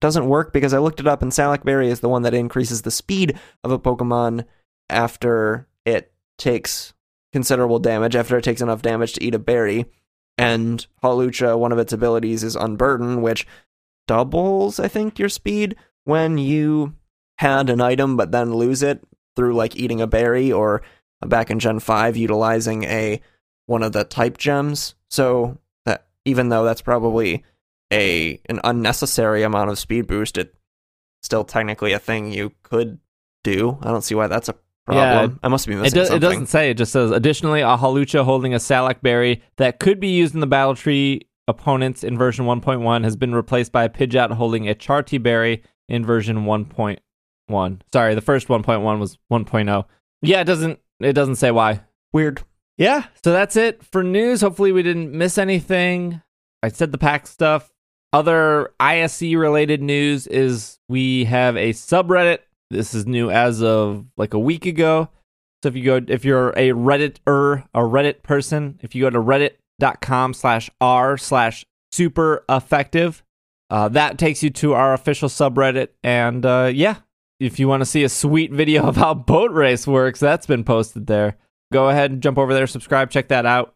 [0.00, 0.52] doesn't work?
[0.52, 3.38] Because I looked it up, and Salac berry is the one that increases the speed
[3.64, 4.44] of a Pokemon
[4.88, 6.94] after it takes
[7.32, 9.86] considerable damage after it takes enough damage to eat a berry.
[10.38, 13.46] And Hawlucha, one of its abilities is Unburden, which
[14.06, 16.94] doubles, I think, your speed when you
[17.38, 19.02] had an item but then lose it
[19.34, 20.82] through like eating a berry or
[21.20, 23.20] back in Gen 5 utilizing a
[23.66, 24.94] one of the type gems.
[25.10, 27.44] So that even though that's probably
[27.92, 30.56] a an unnecessary amount of speed boost, it's
[31.22, 32.98] still technically a thing you could
[33.44, 33.78] do.
[33.82, 34.54] I don't see why that's a
[34.86, 35.30] problem.
[35.32, 36.16] Yeah, I must be missing it, do- something.
[36.16, 36.70] it doesn't say.
[36.70, 40.40] It just says additionally a Hawlucha holding a Salac berry that could be used in
[40.40, 44.74] the battle tree opponents in version 1.1 has been replaced by a Pidgeot holding a
[44.74, 47.80] Charti berry in version 1.1.
[47.92, 49.84] Sorry, the first 1.1 was 1.0.
[50.22, 51.82] Yeah, it doesn't it doesn't say why.
[52.12, 52.42] Weird.
[52.78, 54.40] Yeah, so that's it for news.
[54.40, 56.20] Hopefully we didn't miss anything.
[56.62, 57.70] I said the pack stuff.
[58.16, 62.38] Other ISE related news is we have a subreddit.
[62.70, 65.10] This is new as of like a week ago.
[65.62, 69.18] So if you go, if you're a Redditor, a Reddit person, if you go to
[69.18, 73.22] reddit.com slash r slash super effective,
[73.68, 75.88] uh, that takes you to our official subreddit.
[76.02, 76.96] And uh, yeah,
[77.38, 80.64] if you want to see a sweet video of how boat race works, that's been
[80.64, 81.36] posted there.
[81.70, 83.75] Go ahead and jump over there, subscribe, check that out.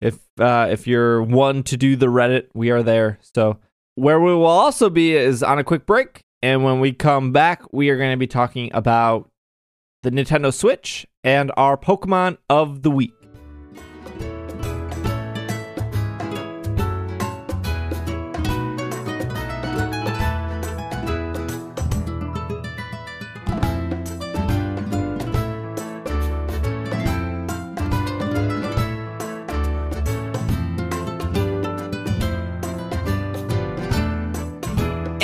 [0.00, 3.18] If uh, if you're one to do the Reddit, we are there.
[3.34, 3.58] So
[3.94, 7.62] where we will also be is on a quick break, and when we come back,
[7.72, 9.30] we are going to be talking about
[10.02, 13.12] the Nintendo Switch and our Pokemon of the week.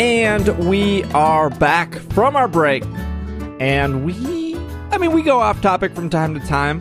[0.06, 2.84] And we are back from our break.
[3.58, 4.54] And we,
[4.92, 6.80] I mean, we go off topic from time to time.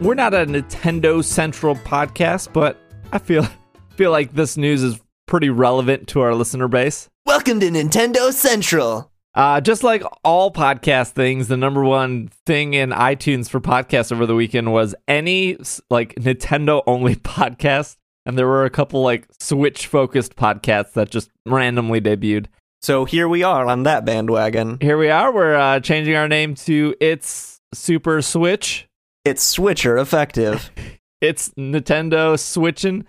[0.00, 2.80] We're not a Nintendo Central podcast, but
[3.12, 3.46] I feel
[3.96, 7.08] feel like this news is pretty relevant to our listener base.
[7.26, 9.12] Welcome to Nintendo Central.
[9.36, 14.26] Uh, just like all podcast things, the number one thing in iTunes for podcasts over
[14.26, 15.58] the weekend was any
[15.90, 21.30] like Nintendo only podcast and there were a couple like Switch focused podcasts that just
[21.46, 22.46] randomly debuted.
[22.80, 24.78] So here we are on that bandwagon.
[24.80, 25.32] Here we are.
[25.32, 28.88] We're uh, changing our name to It's Super Switch.
[29.24, 30.70] It's Switcher effective.
[31.20, 33.06] it's Nintendo switching.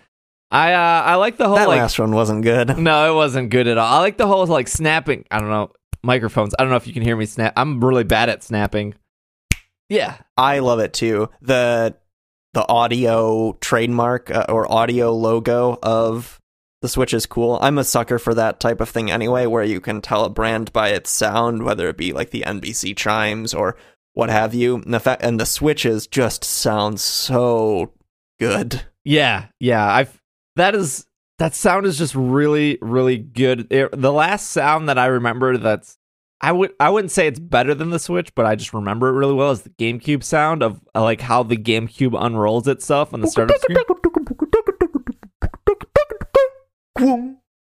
[0.51, 2.77] I uh, I like the whole that like last one wasn't good.
[2.77, 3.91] no, it wasn't good at all.
[3.91, 5.25] I like the whole like snapping.
[5.31, 5.71] I don't know
[6.03, 6.53] microphones.
[6.57, 7.53] I don't know if you can hear me snap.
[7.57, 8.93] I'm really bad at snapping.
[9.89, 11.29] Yeah, I love it too.
[11.41, 11.95] The
[12.53, 16.39] the audio trademark uh, or audio logo of
[16.81, 17.57] the Switch is cool.
[17.61, 20.73] I'm a sucker for that type of thing anyway, where you can tell a brand
[20.73, 23.77] by its sound, whether it be like the NBC chimes or
[24.13, 24.75] what have you.
[24.75, 27.93] And the and the Switches just sound so
[28.39, 28.81] good.
[29.05, 29.85] Yeah, yeah.
[29.85, 30.21] I've
[30.55, 31.07] that is
[31.39, 33.71] that sound is just really, really good.
[33.71, 35.97] It, the last sound that I remember that's
[36.43, 39.13] I would I wouldn't say it's better than the Switch, but I just remember it
[39.13, 43.21] really well as the GameCube sound of uh, like how the GameCube unrolls itself on
[43.21, 43.77] the startup screen.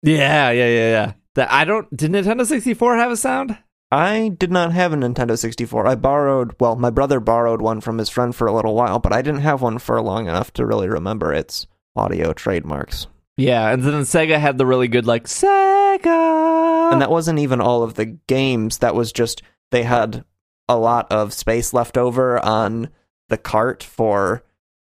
[0.03, 1.13] Yeah, yeah, yeah, yeah.
[1.35, 1.97] That I don't.
[1.97, 3.57] Did Nintendo 64 have a sound?
[3.93, 5.87] I did not have a Nintendo 64.
[5.87, 9.13] I borrowed, well, my brother borrowed one from his friend for a little while, but
[9.13, 13.07] I didn't have one for long enough to really remember its audio trademarks.
[13.37, 16.62] Yeah, and then Sega had the really good like Sega.
[16.93, 18.79] And that wasn't even all of the games.
[18.79, 20.25] That was just they had
[20.69, 22.89] a lot of space left over on
[23.29, 24.45] the cart for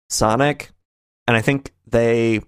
[0.09, 0.71] Sonic.
[1.27, 2.41] And I think they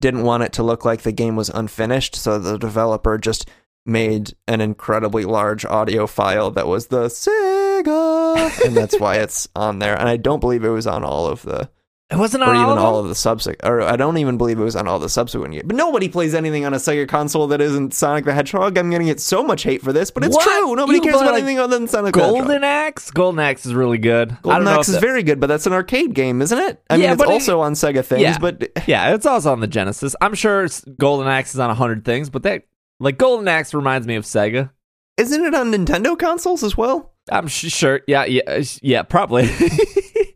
[0.00, 3.48] didn't want it to look like the game was unfinished, so the developer just
[3.86, 9.78] made an incredibly large audio file that was the Sega, and that's why it's on
[9.78, 9.98] there.
[9.98, 11.70] And I don't believe it was on all of the
[12.10, 14.36] It wasn't or on even all, all of of the subsequent, or I don't even
[14.36, 15.64] believe it was on all the subsequent games.
[15.66, 18.76] But nobody plays anything on a Sega console that isn't Sonic the Hedgehog.
[18.76, 20.44] I'm gonna get so much hate for this, but it's What?
[20.44, 20.76] true.
[20.76, 22.20] Nobody You cares about like, anything other than Sonic them.
[22.20, 22.46] the Hedgehog.
[22.46, 23.10] Golden Axe.
[23.10, 24.36] Golden Axe is really good.
[24.42, 26.82] Golden Axe is that- very good, but that's an arcade game, isn't it?
[26.90, 28.38] I mean, it's but it- also on Sega things, Yeah.
[28.38, 30.14] but Yeah, it's also on the Genesis.
[30.20, 32.64] I'm sure Golden Axe is on a hundred things, but that
[33.00, 34.70] like Golden Axe reminds me of Sega.
[35.16, 37.12] isn't it on Nintendo consoles as well?
[37.32, 38.02] I'm sh- sure.
[38.06, 39.48] Yeah, yeah, uh, yeah, probably.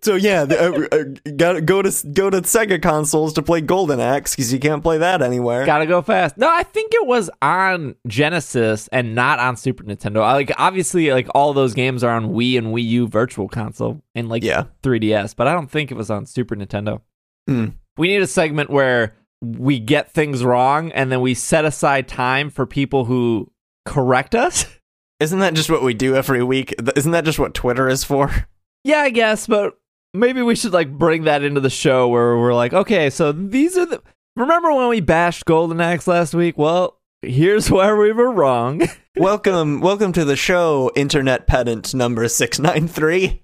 [0.09, 4.01] So yeah, the, uh, uh, gotta go to go to Sega consoles to play Golden
[4.01, 5.67] Axe because you can't play that anywhere.
[5.67, 6.39] Gotta go fast.
[6.39, 10.23] No, I think it was on Genesis and not on Super Nintendo.
[10.23, 14.01] I, like obviously, like all those games are on Wii and Wii U Virtual Console
[14.15, 17.03] and like yeah, 3DS, but I don't think it was on Super Nintendo.
[17.47, 17.67] Hmm.
[17.99, 22.49] We need a segment where we get things wrong and then we set aside time
[22.49, 23.53] for people who
[23.85, 24.65] correct us.
[25.21, 26.75] isn't that just what we do every week?
[26.97, 28.49] Isn't that just what Twitter is for?
[28.85, 29.77] Yeah, I guess, but
[30.15, 33.77] maybe we should like bring that into the show where we're like, okay, so these
[33.77, 34.03] are the.
[34.37, 36.57] Remember when we bashed Golden Axe last week?
[36.57, 38.83] Well, here's where we were wrong.
[39.17, 43.43] welcome, welcome to the show, Internet Pedant number six nine three.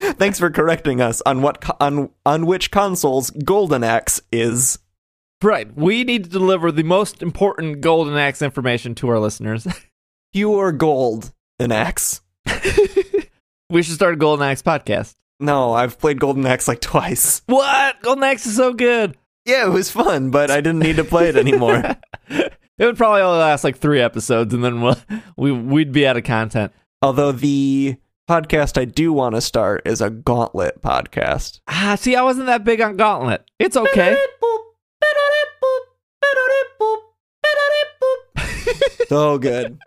[0.00, 4.78] Thanks for correcting us on what co- on on which consoles Golden Axe is.
[5.42, 9.66] right, we need to deliver the most important Golden Axe information to our listeners.
[10.32, 12.20] Pure gold an axe.
[13.70, 15.16] we should start a Golden Axe podcast.
[15.40, 17.42] No, I've played Golden Axe like twice.
[17.46, 18.02] What?
[18.02, 19.16] Golden Axe is so good.
[19.44, 21.82] Yeah, it was fun, but I didn't need to play it anymore.
[22.28, 24.96] it would probably only last like three episodes, and then we'll,
[25.36, 26.72] we we'd be out of content.
[27.02, 27.96] Although the
[28.28, 31.60] podcast I do want to start is a Gauntlet podcast.
[31.68, 33.48] Ah, see, I wasn't that big on Gauntlet.
[33.58, 34.16] It's okay.
[39.08, 39.78] so good.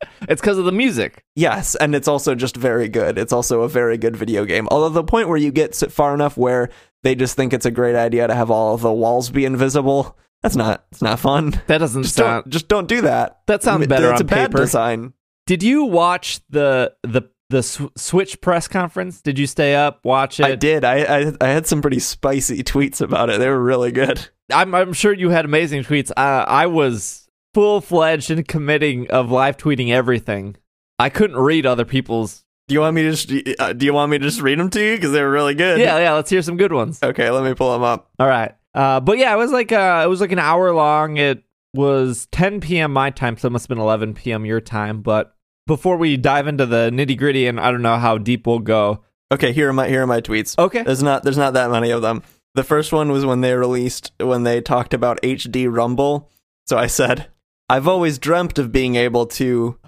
[0.28, 1.24] It's because of the music.
[1.34, 3.18] Yes, and it's also just very good.
[3.18, 4.68] It's also a very good video game.
[4.70, 6.70] Although the point where you get far enough where
[7.02, 10.16] they just think it's a great idea to have all of the walls be invisible,
[10.42, 11.60] that's not it's not fun.
[11.68, 12.44] That doesn't Just sound.
[12.44, 13.40] don't just don't do that.
[13.46, 14.58] That sounds better it's on a bad paper.
[14.58, 15.14] design.
[15.46, 17.62] Did you watch the the the
[17.96, 19.22] Switch press conference?
[19.22, 20.46] Did you stay up watch it?
[20.46, 20.84] I did.
[20.84, 23.38] I, I I had some pretty spicy tweets about it.
[23.38, 24.28] They were really good.
[24.52, 26.10] I'm I'm sure you had amazing tweets.
[26.10, 30.56] Uh, I was full fledged and committing of live tweeting everything.
[30.98, 32.44] I couldn't read other people's.
[32.66, 34.70] Do you want me to just uh, do you want me to just read them
[34.70, 35.80] to you because they were really good?
[35.80, 36.12] Yeah, yeah.
[36.12, 37.02] Let's hear some good ones.
[37.02, 38.10] Okay, let me pull them up.
[38.18, 38.54] All right.
[38.74, 41.16] Uh, but yeah, it was like uh, it was like an hour long.
[41.16, 41.42] It
[41.74, 42.92] was 10 p.m.
[42.92, 44.44] my time, so it must have been 11 p.m.
[44.44, 45.00] your time.
[45.00, 45.34] But
[45.66, 49.04] before we dive into the nitty gritty, and I don't know how deep we'll go.
[49.32, 50.58] Okay, here are my here are my tweets.
[50.58, 50.82] Okay.
[50.82, 52.22] There's not there's not that many of them.
[52.54, 56.30] The first one was when they released when they talked about HD Rumble.
[56.66, 57.28] So I said,
[57.68, 59.78] I've always dreamt of being able to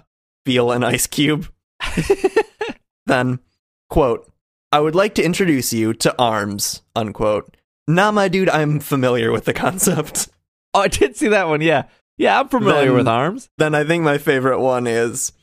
[0.45, 1.47] feel an ice cube.
[3.05, 3.39] then,
[3.89, 4.31] quote,
[4.71, 7.57] I would like to introduce you to ARMS, unquote.
[7.87, 10.29] Nah, my dude, I'm familiar with the concept.
[10.73, 11.59] Oh, I did see that one.
[11.59, 11.83] Yeah,
[12.17, 12.39] yeah.
[12.39, 13.49] I'm familiar Then- with arms.
[13.57, 15.33] Then I think my favorite one is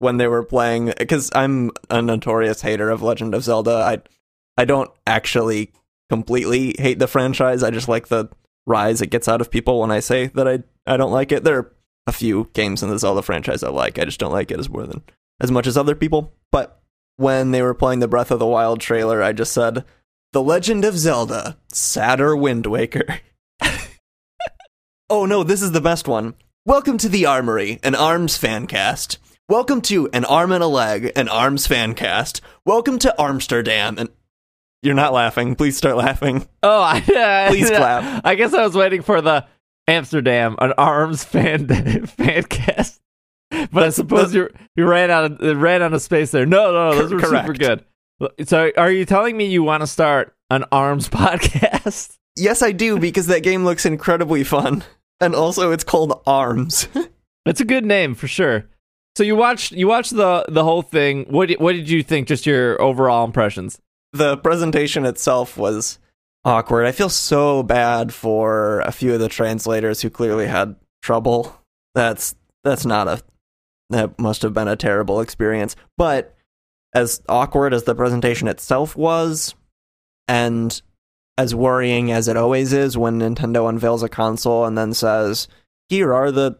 [0.00, 3.74] when they were playing because I'm a notorious hater of Legend of Zelda.
[3.76, 4.02] I
[4.60, 5.70] I don't actually
[6.10, 7.62] completely hate the franchise.
[7.62, 8.28] I just like the
[8.66, 11.44] rise it gets out of people when I say that I I don't like it.
[11.44, 11.72] There are
[12.06, 13.98] a few games in the Zelda franchise I like.
[13.98, 15.02] I just don't like it as more than
[15.40, 16.32] as much as other people.
[16.50, 16.80] But
[17.16, 19.84] when they were playing the Breath of the Wild trailer, I just said,
[20.32, 23.20] "The Legend of Zelda: Sadder Wind Waker."
[25.10, 26.34] oh no, this is the best one.
[26.64, 29.18] Welcome to the Armory, an Arms fan cast.
[29.48, 32.40] Welcome to an arm and a leg, an Arms fan cast.
[32.64, 34.08] Welcome to Amsterdam, and
[34.82, 35.56] you're not laughing.
[35.56, 36.48] Please start laughing.
[36.62, 37.00] Oh, I,
[37.50, 38.24] Please clap.
[38.24, 39.46] I guess I was waiting for the
[39.88, 41.66] Amsterdam an arms fan
[42.06, 43.00] fan cast.
[43.70, 46.46] But I suppose you you ran out of ran out of space there.
[46.46, 47.46] No, no, no those were Correct.
[47.46, 47.84] super good.
[48.48, 52.16] So, are you telling me you want to start an arms podcast?
[52.36, 54.84] Yes, I do because that game looks incredibly fun,
[55.20, 56.88] and also it's called Arms.
[57.44, 58.66] It's a good name for sure.
[59.16, 61.24] So you watched you watched the the whole thing.
[61.28, 62.28] What what did you think?
[62.28, 63.80] Just your overall impressions.
[64.12, 65.98] the presentation itself was
[66.44, 66.86] awkward.
[66.86, 71.56] I feel so bad for a few of the translators who clearly had trouble.
[71.94, 73.22] That's that's not a
[73.90, 75.76] that must have been a terrible experience.
[75.96, 76.34] But
[76.94, 79.54] as awkward as the presentation itself was,
[80.28, 80.80] and
[81.38, 85.48] as worrying as it always is when Nintendo unveils a console and then says,
[85.88, 86.58] "Here are the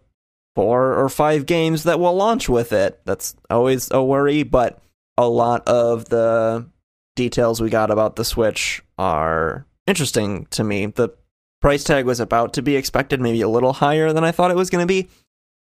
[0.55, 4.79] four or five games that will launch with it." That's always a worry, but
[5.19, 6.67] a lot of the
[7.15, 10.87] details we got about the Switch are interesting to me.
[10.87, 11.11] The
[11.61, 14.57] price tag was about to be expected, maybe a little higher than I thought it
[14.57, 15.09] was going to be.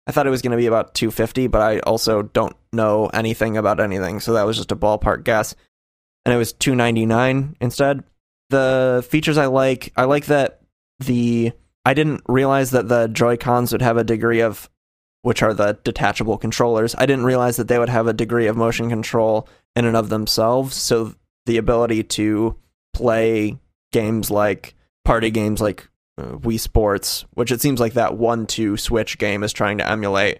[0.08, 3.58] I thought it was going to be about 250, but I also don't know anything
[3.58, 5.56] about anything, so that was just a ballpark guess.
[6.26, 8.04] And it was 299 instead.
[8.50, 10.62] The features I like, I like that
[11.00, 11.52] the
[11.86, 14.70] I didn't realize that the Joy-Cons would have a degree of
[15.22, 16.96] which are the detachable controllers.
[16.98, 20.10] I didn't realize that they would have a degree of motion control in and of
[20.10, 20.76] themselves.
[20.76, 22.58] So the ability to
[22.94, 23.58] play
[23.91, 24.75] games like
[25.06, 29.54] party games like uh, Wii Sports, which it seems like that one-two Switch game is
[29.54, 30.39] trying to emulate,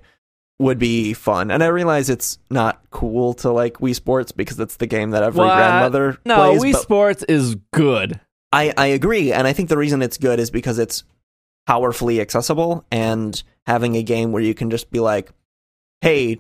[0.60, 1.52] would be fun.
[1.52, 5.24] And I realize it's not cool to like Wii Sports because it's the game that
[5.24, 6.62] every grandmother No, plays.
[6.62, 8.20] Wii Sports is good.
[8.52, 11.04] I, I agree, and I think the reason it's good is because it's
[11.68, 15.32] powerfully accessible and having a game where you can just be like,
[16.02, 16.40] "Hey,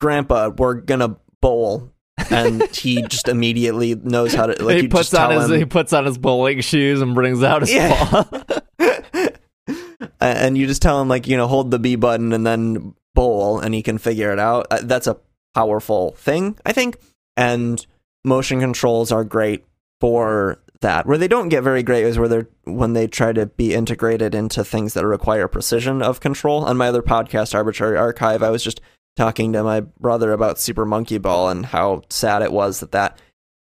[0.00, 1.90] Grandpa, we're gonna bowl,"
[2.30, 4.64] and he just immediately knows how to.
[4.64, 7.62] Like he puts on his him, he puts on his bowling shoes and brings out
[7.62, 8.24] his Yeah.
[8.24, 8.42] ball.
[10.20, 13.58] and you just tell him like you know hold the B button and then bowl,
[13.60, 14.66] and he can figure it out.
[14.70, 15.16] Uh, That's a
[15.54, 16.96] powerful thing, I think,
[17.36, 17.84] and
[18.24, 19.64] motion controls are great
[20.00, 21.06] for that.
[21.06, 24.34] Where they don't get very great is where they're when they try to be integrated
[24.34, 26.64] into things that require precision of control.
[26.64, 28.80] On my other podcast, Arbitrary Archive, I was just
[29.16, 33.18] talking to my brother about Super Monkey Ball and how sad it was that that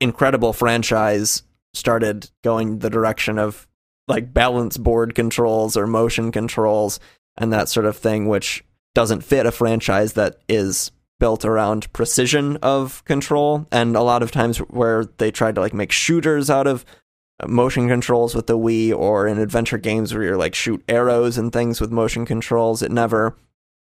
[0.01, 1.43] incredible franchise
[1.73, 3.67] started going the direction of
[4.07, 6.99] like balance board controls or motion controls
[7.37, 12.57] and that sort of thing, which doesn't fit a franchise that is built around precision
[12.57, 13.67] of control.
[13.71, 16.85] And a lot of times where they tried to like make shooters out of
[17.45, 21.51] motion controls with the Wii or in adventure games where you're like shoot arrows and
[21.51, 23.35] things with motion controls, it never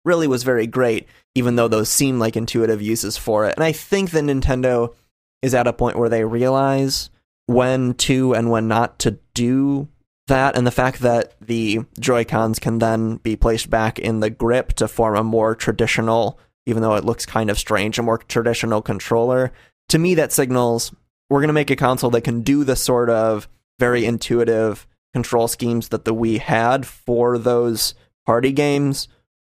[0.05, 3.55] really was very great, even though those seem like intuitive uses for it.
[3.55, 4.93] And I think that Nintendo
[5.41, 7.09] is at a point where they realize
[7.45, 9.87] when to and when not to do
[10.27, 14.29] that and the fact that the Joy Cons can then be placed back in the
[14.29, 18.17] grip to form a more traditional, even though it looks kind of strange, a more
[18.17, 19.51] traditional controller.
[19.89, 20.93] To me, that signals
[21.29, 23.47] we're going to make a console that can do the sort of
[23.79, 27.95] very intuitive control schemes that the Wii had for those
[28.25, 29.07] party games,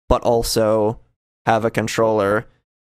[0.09, 0.99] but also
[1.45, 2.47] have a controller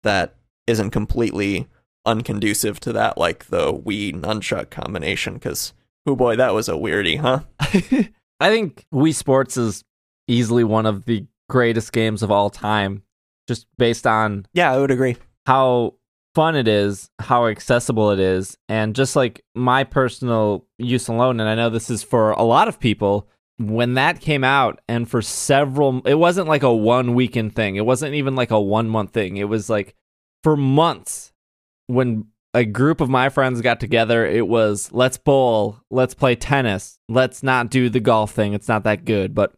[0.03, 0.37] that
[0.67, 1.69] isn't completely
[2.07, 5.35] unconducive to that, like the Wii nunchuck combination.
[5.35, 5.73] Because,
[6.07, 7.41] oh boy, that was a weirdie, huh?
[8.41, 9.85] I think Wii Sports is
[10.29, 13.03] easily one of the greatest games of all time,
[13.49, 15.17] just based on Yeah, I would agree.
[15.47, 15.95] how
[16.35, 21.41] fun it is, how accessible it is, and just like my personal use alone.
[21.41, 23.29] And I know this is for a lot of people.
[23.61, 27.77] When that came out, and for several, it wasn't like a one weekend thing.
[27.77, 29.37] It wasn't even like a one month thing.
[29.37, 29.95] It was like
[30.43, 31.33] for months
[31.87, 36.99] when a group of my friends got together, it was let's bowl, let's play tennis,
[37.09, 38.55] let's not do the golf thing.
[38.55, 39.53] It's not that good, but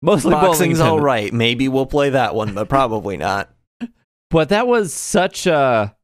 [0.00, 1.04] mostly bowling Boxing's and all tennis.
[1.04, 1.32] right.
[1.32, 3.50] Maybe we'll play that one, but probably not.
[4.30, 5.94] But that was such a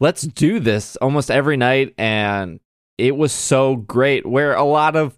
[0.00, 2.58] let's do this almost every night and
[2.98, 5.16] it was so great where a lot of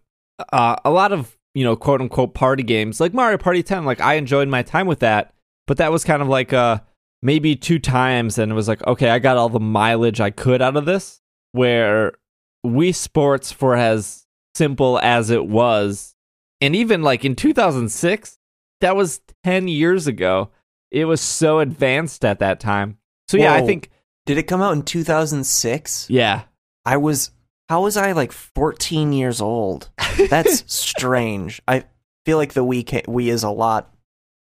[0.53, 4.01] uh, a lot of you know quote unquote party games like Mario Party 10 like
[4.01, 5.35] I enjoyed my time with that
[5.67, 6.79] but that was kind of like uh
[7.23, 10.63] maybe two times and it was like okay I got all the mileage I could
[10.63, 11.21] out of this
[11.53, 12.13] where
[12.65, 16.15] Wii Sports for as simple as it was
[16.61, 18.39] and even like in 2006
[18.81, 20.51] that was 10 years ago
[20.91, 22.99] it was so advanced at that time.
[23.29, 23.91] So yeah I think
[24.27, 26.07] Did it come out in 2006?
[26.11, 26.43] yeah.
[26.85, 27.31] I was,
[27.71, 29.91] how was I like 14 years old?
[30.29, 31.63] That's strange.
[31.69, 31.85] I
[32.27, 33.95] feel like the Wii, is a lot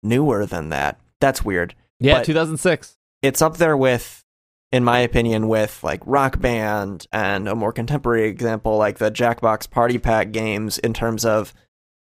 [0.03, 0.99] newer than that.
[1.21, 1.73] That's weird.
[2.01, 4.25] yeah But- 2006 It's up there with,
[4.73, 9.69] in my opinion, with like Rock Band and a more contemporary example like the Jackbox
[9.69, 11.53] Party Pack games in terms of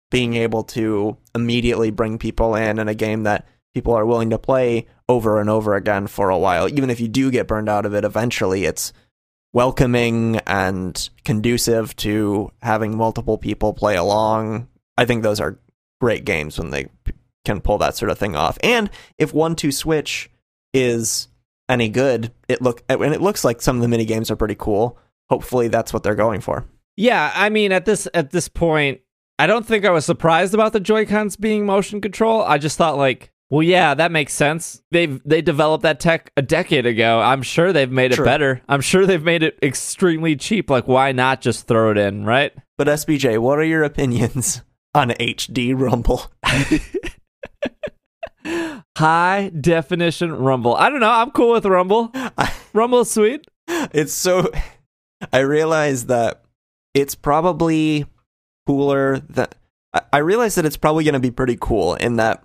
[0.10, 3.46] being able to immediately bring people in in a game that
[3.76, 6.68] people are willing to play over and over again for a while.
[6.68, 8.92] Even if you do get burned out of it eventually, it's
[9.56, 14.68] welcoming and conducive to having multiple people play along.
[14.98, 15.58] I think those are
[16.02, 16.88] great games when they
[17.46, 18.58] can pull that sort of thing off.
[18.62, 20.30] And if one two switch
[20.74, 21.30] is
[21.70, 24.56] any good, it look and it looks like some of the mini games are pretty
[24.56, 25.00] cool.
[25.30, 26.66] Hopefully that's what they're going for.
[26.98, 29.00] Yeah, I mean at this at this point,
[29.40, 32.42] I don't think I was surprised about the Joy-Cons being motion control.
[32.42, 34.82] I just thought like, well, yeah, that makes sense.
[34.92, 37.20] They've they developed that tech a decade ago.
[37.20, 38.26] I'm sure they've made it True.
[38.26, 38.62] better.
[38.68, 40.70] I'm sure they've made it extremely cheap.
[40.70, 42.52] Like, why not just throw it in, right?
[42.78, 44.62] But SBJ, what are your opinions
[44.96, 46.24] on HD Rumble?
[48.98, 50.76] High definition Rumble.
[50.76, 51.12] I don't know.
[51.12, 52.12] I'm cool with Rumble.
[52.74, 53.46] Rumble's sweet.
[53.68, 54.52] it's so
[55.34, 56.44] I realize that
[56.94, 58.06] it's probably
[58.68, 59.56] cooler that
[59.94, 62.44] I- I realize that it's probably going to be pretty cool in that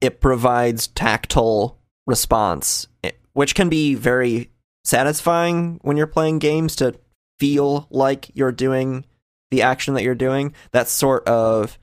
[0.00, 4.50] it provides tactile response eh, which can be very
[4.84, 6.94] satisfying when you're playing games to
[7.38, 9.04] feel like you're doing
[9.50, 11.78] the action that you're doing that sort of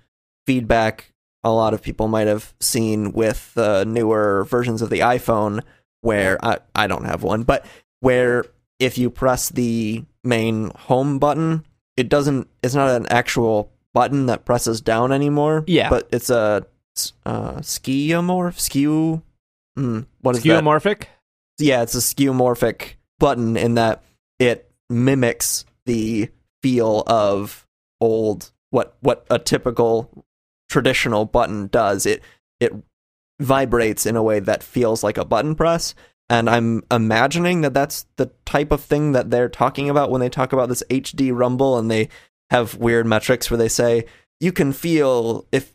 [0.45, 1.11] feedback
[1.43, 5.61] a lot of people might have seen with the newer versions of the iPhone
[6.01, 7.65] where I, I don't have one but
[7.99, 8.45] where
[8.79, 12.49] if you press the main home button, it doesn't.
[12.61, 15.63] It's not an actual button that presses down anymore.
[15.67, 15.89] Yeah.
[15.89, 16.65] but it's a
[17.25, 18.59] uh, skeuomorph.
[18.59, 19.21] Skew.
[19.77, 20.63] Mm, what is that?
[20.63, 21.05] Skeuomorphic.
[21.59, 24.03] Yeah, it's a skeuomorphic button in that
[24.39, 26.29] it mimics the
[26.61, 27.67] feel of
[28.01, 30.25] old what what a typical
[30.69, 32.05] traditional button does.
[32.05, 32.21] It
[32.59, 32.73] it
[33.39, 35.95] vibrates in a way that feels like a button press.
[36.29, 40.29] And I'm imagining that that's the type of thing that they're talking about when they
[40.29, 42.09] talk about this HD rumble and they
[42.49, 44.05] have weird metrics where they say
[44.39, 45.72] you can feel if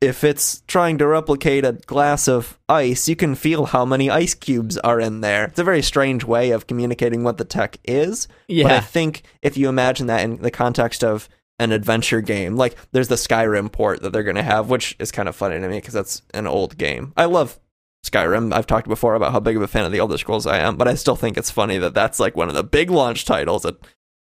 [0.00, 4.34] if it's trying to replicate a glass of ice, you can feel how many ice
[4.34, 5.44] cubes are in there.
[5.44, 8.26] It's a very strange way of communicating what the tech is.
[8.48, 8.64] Yeah.
[8.64, 11.28] But I think if you imagine that in the context of
[11.58, 15.12] an adventure game, like there's the Skyrim port that they're going to have, which is
[15.12, 17.12] kind of funny to me because that's an old game.
[17.14, 17.60] I love
[18.06, 18.54] Skyrim.
[18.54, 20.76] I've talked before about how big of a fan of the Elder Scrolls I am,
[20.76, 23.66] but I still think it's funny that that's like one of the big launch titles
[23.66, 23.76] at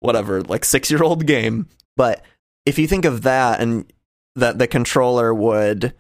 [0.00, 1.68] whatever, like six year old game.
[1.96, 2.24] But
[2.66, 3.92] if you think of that and
[4.37, 5.95] that the controller would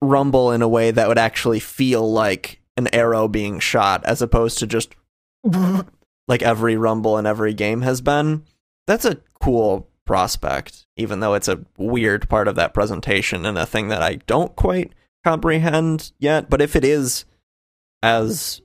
[0.00, 4.58] rumble in a way that would actually feel like an arrow being shot as opposed
[4.58, 4.94] to just
[6.28, 8.44] like every rumble in every game has been,
[8.86, 13.66] that's a cool prospect, even though it's a weird part of that presentation and a
[13.66, 14.92] thing that I don't quite
[15.24, 16.50] comprehend yet.
[16.50, 17.24] But if it is
[18.02, 18.60] as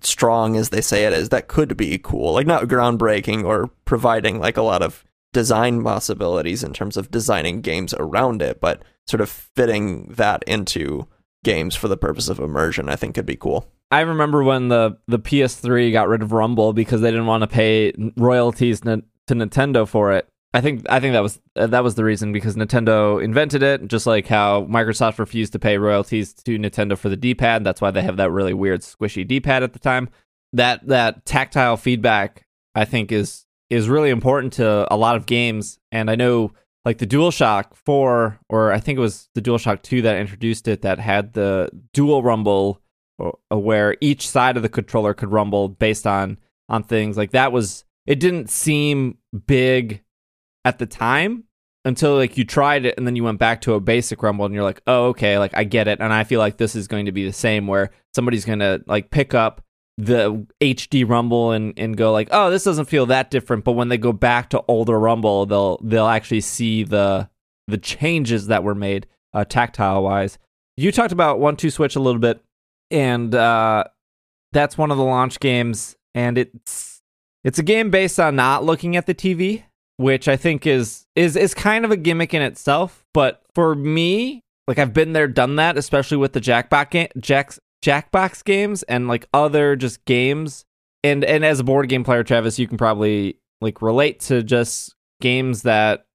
[0.00, 2.34] strong as they say it is, that could be cool.
[2.34, 5.04] Like not groundbreaking or providing like a lot of
[5.36, 11.06] design possibilities in terms of designing games around it, but sort of fitting that into
[11.44, 13.70] games for the purpose of immersion, I think could be cool.
[13.90, 17.48] I remember when the the PS3 got rid of Rumble because they didn't want to
[17.48, 20.26] pay royalties to Nintendo for it.
[20.54, 23.88] I think I think that was uh, that was the reason because Nintendo invented it,
[23.88, 27.62] just like how Microsoft refused to pay royalties to Nintendo for the D-pad.
[27.62, 30.08] That's why they have that really weird squishy D-pad at the time.
[30.54, 35.78] That that tactile feedback, I think, is is really important to a lot of games.
[35.92, 36.52] And I know
[36.84, 40.82] like the DualShock 4, or I think it was the DualShock 2 that introduced it,
[40.82, 42.80] that had the dual rumble,
[43.20, 46.38] uh, where each side of the controller could rumble based on
[46.68, 47.16] on things.
[47.16, 50.02] Like that was it didn't seem big
[50.64, 51.44] at the time
[51.84, 54.52] until like you tried it and then you went back to a basic rumble and
[54.52, 57.06] you're like oh okay like i get it and i feel like this is going
[57.06, 59.62] to be the same where somebody's going to like pick up
[59.98, 63.88] the hd rumble and and go like oh this doesn't feel that different but when
[63.88, 67.28] they go back to older rumble they'll they'll actually see the
[67.66, 70.38] the changes that were made uh, tactile wise
[70.76, 72.42] you talked about one two switch a little bit
[72.90, 73.82] and uh
[74.52, 77.00] that's one of the launch games and it's
[77.42, 79.62] it's a game based on not looking at the tv
[79.96, 83.04] which I think is is is kind of a gimmick in itself.
[83.14, 87.58] But for me, like I've been there, done that, especially with the Jackbox ga- Jack's
[87.84, 90.64] Jackbox games and like other just games.
[91.04, 94.94] And and as a board game player, Travis, you can probably like relate to just
[95.20, 96.06] games that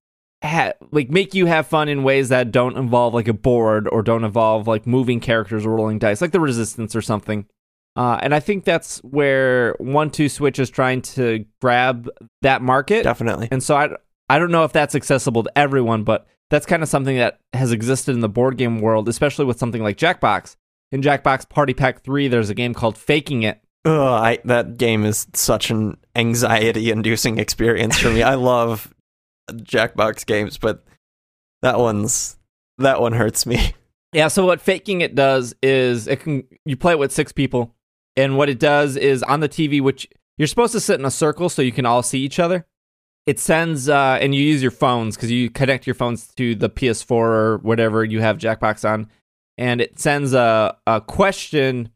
[0.43, 4.01] ha- like make you have fun in ways that don't involve like a board or
[4.01, 7.45] don't involve like moving characters or rolling dice, like the Resistance or something.
[7.95, 12.09] Uh, and I think that's where One Two Switch is trying to grab
[12.41, 13.03] that market.
[13.03, 13.49] Definitely.
[13.51, 13.89] And so I,
[14.29, 17.71] I don't know if that's accessible to everyone, but that's kind of something that has
[17.71, 20.55] existed in the board game world, especially with something like Jackbox.
[20.91, 23.61] In Jackbox Party Pack 3, there's a game called Faking It.
[23.85, 28.21] Ugh, I, that game is such an anxiety inducing experience for me.
[28.21, 28.93] I love
[29.49, 30.83] Jackbox games, but
[31.61, 32.37] that one's
[32.77, 33.73] that one hurts me.
[34.13, 37.73] Yeah, so what faking it does is it can you play it with six people
[38.15, 41.11] and what it does is on the TV, which you're supposed to sit in a
[41.11, 42.65] circle so you can all see each other.
[43.25, 46.69] It sends, uh, and you use your phones because you connect your phones to the
[46.69, 49.07] PS4 or whatever you have Jackbox on,
[49.61, 51.91] and it sends a, a question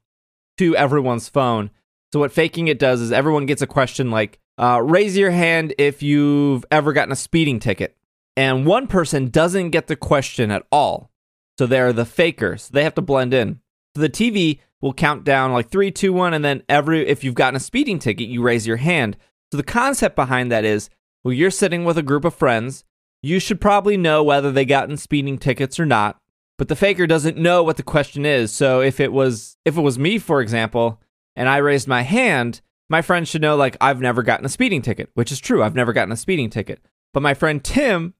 [0.59, 1.71] to everyone's phone.
[2.13, 5.73] So what faking it does is everyone gets a question like, uh, "Raise your hand
[5.79, 7.97] if you've ever gotten a speeding ticket,"
[8.37, 11.09] and one person doesn't get the question at all.
[11.57, 12.69] So they're the fakers.
[12.69, 13.61] They have to blend in.
[13.95, 17.33] So the TV will count down like three, two, one, and then every if you've
[17.33, 19.17] gotten a speeding ticket, you raise your hand.
[19.51, 20.91] So the concept behind that is,
[21.23, 22.83] well, you're sitting with a group of friends.
[23.23, 26.19] You should probably know whether they gotten speeding tickets or not,
[26.57, 28.51] but the faker doesn't know what the question is.
[28.51, 31.01] So if it was if it was me, for example,
[31.35, 34.81] and I raised my hand, my friend should know like I've never gotten a speeding
[34.81, 35.63] ticket, which is true.
[35.63, 36.79] I've never gotten a speeding ticket.
[37.13, 38.13] But my friend Tim,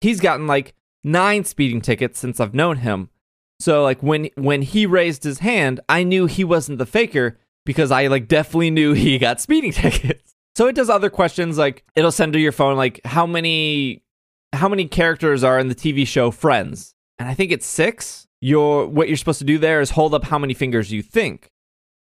[0.00, 3.10] he's gotten like nine speeding tickets since I've known him.
[3.58, 7.90] So like when when he raised his hand, I knew he wasn't the faker because
[7.90, 10.34] I like definitely knew he got speeding tickets.
[10.56, 14.02] So it does other questions like it'll send to your phone like how many
[14.52, 16.94] how many characters are in the TV show Friends?
[17.20, 18.26] And I think it's 6.
[18.40, 21.50] Your what you're supposed to do there is hold up how many fingers you think.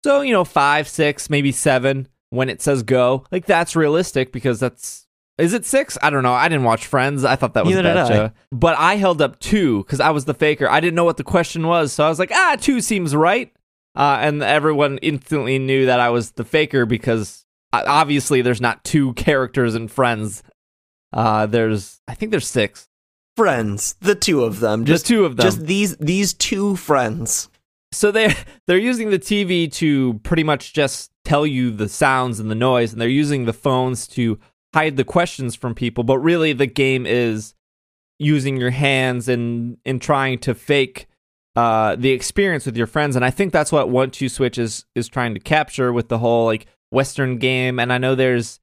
[0.04, 3.24] So, you know, 5, 6, maybe 7 when it says go.
[3.30, 5.04] Like that's realistic because that's
[5.36, 5.98] is it six?
[6.00, 6.32] I don't know.
[6.32, 7.24] I didn't watch Friends.
[7.24, 8.30] I thought that was Neither a bad show.
[8.52, 10.68] But I held up two because I was the faker.
[10.68, 13.52] I didn't know what the question was, so I was like, ah, two seems right.
[13.96, 18.84] Uh, and everyone instantly knew that I was the faker because uh, obviously there's not
[18.84, 20.44] two characters in Friends.
[21.12, 22.88] Uh, there's, I think there's six.
[23.36, 25.44] Friends, the two of them, just Just two of them.
[25.44, 27.48] just these these two friends.
[27.92, 28.32] so they
[28.66, 32.92] they're using the TV to pretty much just tell you the sounds and the noise,
[32.92, 34.38] and they're using the phones to
[34.72, 36.04] hide the questions from people.
[36.04, 37.54] But really, the game is
[38.20, 41.06] using your hands and and trying to fake
[41.56, 43.16] uh, the experience with your friends.
[43.16, 46.18] And I think that's what One Two Switch is is trying to capture with the
[46.18, 47.80] whole like Western game.
[47.80, 48.60] And I know there's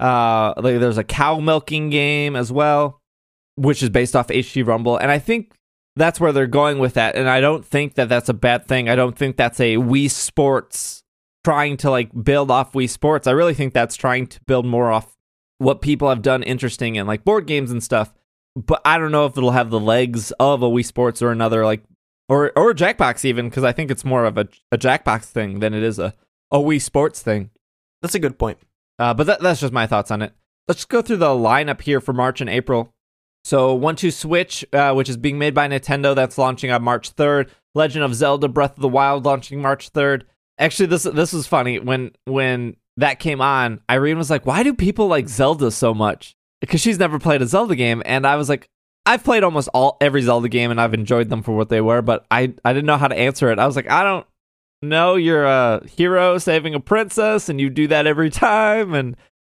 [0.00, 3.00] uh like there's a cow milking game as well,
[3.56, 4.96] which is based off HD Rumble.
[4.96, 5.52] And I think
[5.96, 7.16] that's where they're going with that.
[7.16, 8.88] And I don't think that that's a bad thing.
[8.88, 11.02] I don't think that's a Wii Sports
[11.44, 13.26] trying to like build off Wii Sports.
[13.26, 15.16] I really think that's trying to build more off
[15.58, 18.12] what people have done interesting in like board games and stuff.
[18.56, 21.64] But I don't know if it'll have the legs of a Wii Sports or another
[21.64, 21.82] like
[22.28, 25.60] or or a Jackbox even because I think it's more of a, a Jackbox thing
[25.60, 26.14] than it is a
[26.50, 27.50] a Wii Sports thing.
[28.00, 28.58] That's a good point.
[28.98, 30.32] Uh, but that, that's just my thoughts on it.
[30.68, 32.93] Let's go through the lineup here for March and April.
[33.44, 37.10] So, One Two Switch, uh, which is being made by Nintendo, that's launching on March
[37.10, 37.50] third.
[37.74, 40.26] Legend of Zelda: Breath of the Wild launching March third.
[40.58, 43.80] Actually, this this was funny when when that came on.
[43.90, 47.46] Irene was like, "Why do people like Zelda so much?" because she's never played a
[47.46, 48.68] Zelda game, and I was like,
[49.04, 52.00] I've played almost all every Zelda game, and I've enjoyed them for what they were,
[52.00, 53.58] but I I didn't know how to answer it.
[53.58, 54.26] I was like, I don't
[54.80, 55.16] know.
[55.16, 59.16] You're a hero saving a princess, and you do that every time, and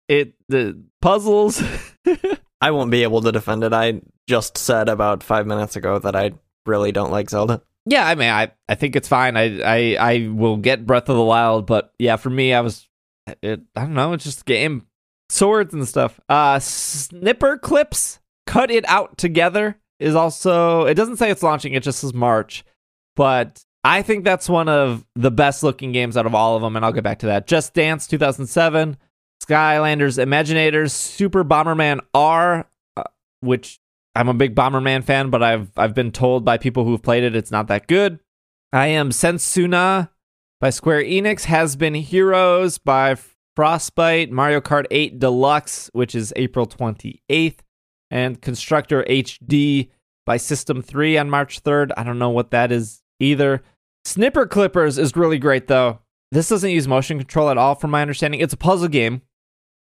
[0.09, 1.63] it the puzzles.
[2.61, 3.73] I won't be able to defend it.
[3.73, 6.33] I just said about five minutes ago that I
[6.65, 7.61] really don't like Zelda.
[7.85, 9.37] Yeah, I mean, I, I think it's fine.
[9.37, 12.87] I, I I will get Breath of the Wild, but yeah, for me, I was,
[13.41, 14.87] it, I don't know, it's just game,
[15.29, 16.19] swords and stuff.
[16.27, 20.85] Uh, Snipperclips, cut it out together is also.
[20.85, 22.65] It doesn't say it's launching; it just says March.
[23.15, 26.75] But I think that's one of the best looking games out of all of them,
[26.75, 27.47] and I'll get back to that.
[27.47, 28.97] Just Dance 2007,
[29.43, 33.03] Skylanders Imaginators, Super Bomberman R, uh,
[33.41, 33.79] which
[34.15, 37.35] I'm a big Bomberman fan, but I've I've been told by people who've played it
[37.35, 38.19] it's not that good.
[38.73, 40.09] I am Setsuna
[40.59, 43.15] by Square Enix, Has Been Heroes by
[43.55, 47.59] Frostbite, Mario Kart 8 Deluxe, which is April 28th,
[48.11, 49.89] and Constructor HD
[50.25, 51.91] by System 3 on March 3rd.
[51.95, 53.61] I don't know what that is either.
[54.03, 55.99] Snipper Clippers is really great though.
[56.31, 58.41] This doesn't use motion control at all, from my understanding.
[58.41, 59.21] It's a puzzle game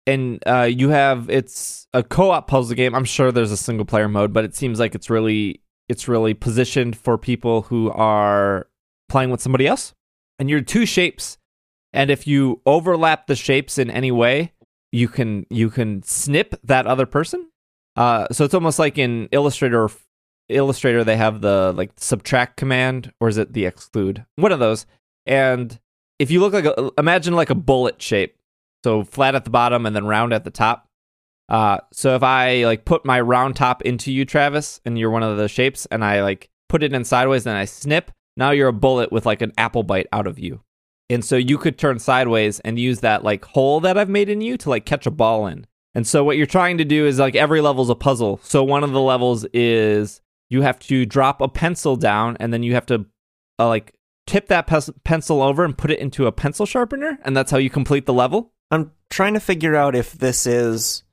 [0.08, 2.96] and uh, you have it's a co-op puzzle game.
[2.96, 6.34] I'm sure there's a single player mode, but it seems like it's really it's really
[6.34, 8.68] positioned for people who are
[9.10, 9.94] playing with somebody else.
[10.40, 11.38] And you're two shapes,
[11.94, 14.54] and if you overlap the shapes in any way,
[14.92, 17.50] you can you can snip that other person.
[17.96, 19.90] Uh, so it's almost like in Illustrator.
[20.50, 24.26] Illustrator, they have the like subtract command, or is it the exclude?
[24.36, 24.86] One of those.
[25.26, 25.80] And
[26.20, 28.36] if you look like a, imagine like a bullet shape
[28.84, 30.88] so flat at the bottom and then round at the top.
[31.50, 35.24] Uh, so if I like put my round top into you, Travis, and you're one
[35.24, 38.70] of the shapes, and I like put it in sideways and I snip, now you're
[38.70, 40.62] a bullet with like an apple bite out of you.
[41.10, 44.40] And so you could turn sideways and use that like hole that I've made in
[44.40, 45.68] you to like catch a ball in.
[45.94, 48.40] And so what you're trying to do is like every level's a puzzle.
[48.44, 52.64] So one of the levels is you have to drop a pencil down and then
[52.64, 53.06] you have to
[53.60, 53.94] uh, like
[54.26, 57.58] tip that pe- pencil over and put it into a pencil sharpener and that's how
[57.58, 58.54] you complete the level.
[58.72, 61.04] I'm trying to figure out if this is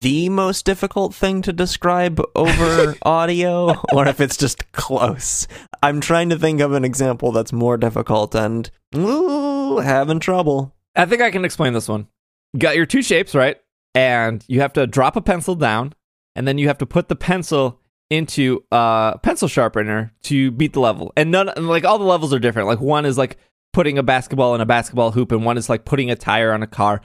[0.00, 5.48] the most difficult thing to describe over audio or if it's just close.
[5.82, 10.74] I'm trying to think of an example that's more difficult and ooh, having trouble.
[10.94, 12.06] I think I can explain this one.
[12.52, 13.56] You got your two shapes, right?
[13.94, 15.94] And you have to drop a pencil down
[16.36, 17.80] and then you have to put the pencil
[18.10, 21.12] into a pencil sharpener to beat the level.
[21.16, 22.68] And none like all the levels are different.
[22.68, 23.38] Like one is like
[23.78, 26.64] putting a basketball in a basketball hoop, and one is like putting a tire on
[26.64, 27.00] a car.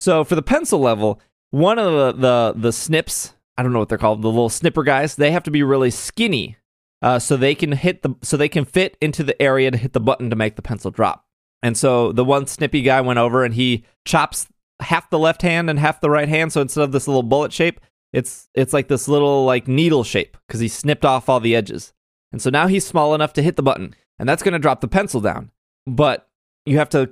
[0.00, 1.20] So for the pencil level,
[1.50, 4.84] one of the the, the snips, I don't know what they're called, the little snipper
[4.84, 6.58] guys, they have to be really skinny,
[7.02, 9.94] uh, so they can hit the so they can fit into the area to hit
[9.94, 11.24] the button to make the pencil drop.
[11.60, 14.46] And so the one snippy guy went over and he chops
[14.78, 16.52] half the left hand and half the right hand.
[16.52, 17.80] So instead of this little bullet shape,
[18.12, 21.92] it's it's like this little like needle shape because he snipped off all the edges.
[22.30, 24.82] And so now he's small enough to hit the button, and that's going to drop
[24.82, 25.50] the pencil down
[25.86, 26.28] but
[26.66, 27.10] you have to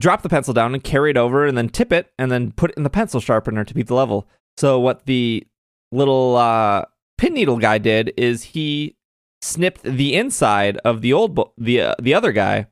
[0.00, 2.70] drop the pencil down and carry it over and then tip it and then put
[2.70, 4.28] it in the pencil sharpener to beat the level.
[4.56, 5.46] So what the
[5.92, 6.84] little uh,
[7.18, 8.96] pin needle guy did is he
[9.40, 12.66] snipped the inside of the old bo- the uh, the other guy.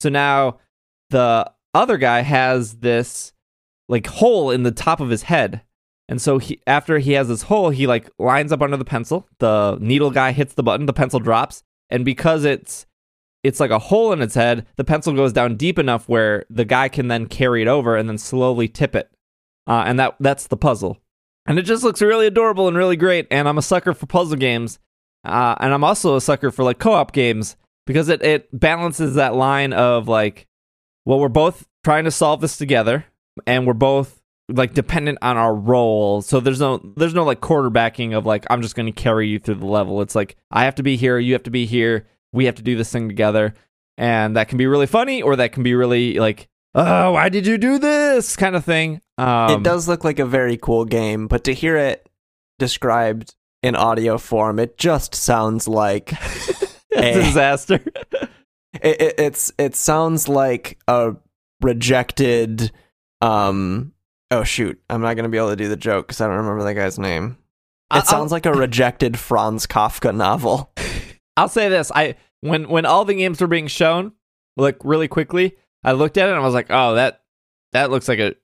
[0.00, 0.58] So now
[1.10, 3.32] the other guy has this
[3.88, 5.62] like hole in the top of his head.
[6.08, 9.28] And so he after he has this hole, he like lines up under the pencil.
[9.38, 12.86] The needle guy hits the button, the pencil drops, and because it's
[13.42, 14.66] it's like a hole in its head.
[14.76, 18.08] The pencil goes down deep enough where the guy can then carry it over and
[18.08, 19.10] then slowly tip it.
[19.66, 20.98] Uh, and that that's the puzzle.
[21.46, 23.26] And it just looks really adorable and really great.
[23.30, 24.78] And I'm a sucker for puzzle games.
[25.24, 29.34] Uh, and I'm also a sucker for like co-op games because it, it balances that
[29.34, 30.46] line of like,
[31.04, 33.06] well, we're both trying to solve this together
[33.46, 34.20] and we're both
[34.50, 36.22] like dependent on our role.
[36.22, 39.38] So there's no there's no like quarterbacking of like I'm just going to carry you
[39.38, 40.02] through the level.
[40.02, 42.62] It's like I have to be here, you have to be here we have to
[42.62, 43.54] do this thing together.
[43.96, 47.46] And that can be really funny or that can be really like, oh, why did
[47.46, 49.00] you do this kind of thing.
[49.16, 52.08] Um, it does look like a very cool game, but to hear it
[52.58, 56.12] described in audio form, it just sounds like
[56.96, 57.80] a disaster.
[58.80, 61.16] it, it, it's it sounds like a
[61.60, 62.70] rejected.
[63.20, 63.92] Um.
[64.30, 64.80] Oh shoot!
[64.88, 66.98] I'm not gonna be able to do the joke because I don't remember the guy's
[66.98, 67.38] name.
[67.92, 70.70] It sounds I'll, like a rejected Franz Kafka novel.
[71.38, 74.12] I'll say this: I when when all the games were being shown,
[74.56, 77.22] like really quickly, I looked at it and I was like, oh, that
[77.72, 78.34] that looks like a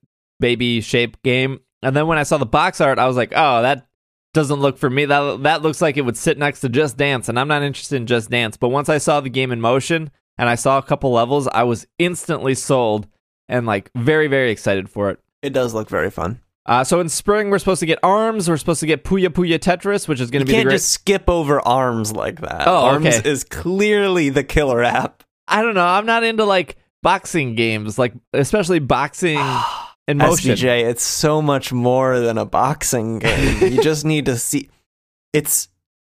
[0.41, 1.61] baby shape game.
[1.83, 3.87] And then when I saw the box art, I was like, oh, that
[4.33, 5.07] doesn't look for me.
[5.07, 7.97] That that looks like it would sit next to Just Dance, and I'm not interested
[7.97, 8.57] in Just Dance.
[8.57, 11.65] But once I saw the game in motion and I saw a couple levels, I
[11.65, 13.09] was instantly sold
[13.49, 15.19] and like very very excited for it.
[15.43, 16.41] It does look very fun.
[16.67, 18.49] Uh, so in spring, we're supposed to get arms.
[18.49, 20.75] We're supposed to get Puyo Puyo Tetris, which is going to be the can't great.
[20.77, 22.67] just skip over arms like that.
[22.67, 23.29] Oh, arms okay.
[23.29, 25.25] is clearly the killer app.
[25.47, 25.85] I don't know.
[25.85, 29.39] I'm not into like boxing games, like especially boxing
[30.09, 30.53] in motion.
[30.53, 33.73] SDJ, it's so much more than a boxing game.
[33.73, 34.71] you just need to see
[35.35, 35.69] it's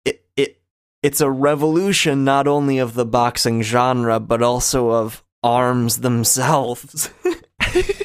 [0.06, 0.62] it, it
[1.02, 7.10] it's a revolution not only of the boxing genre but also of arms themselves.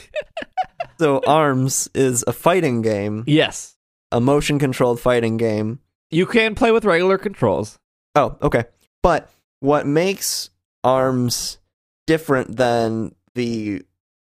[1.00, 3.76] so arms is a fighting game, Yes,
[4.12, 5.80] a motion controlled fighting game.
[6.10, 7.78] you can play with regular controls.
[8.14, 8.64] Oh, okay.
[9.02, 9.30] But
[9.60, 10.50] what makes
[10.84, 11.58] arms
[12.06, 13.82] different than the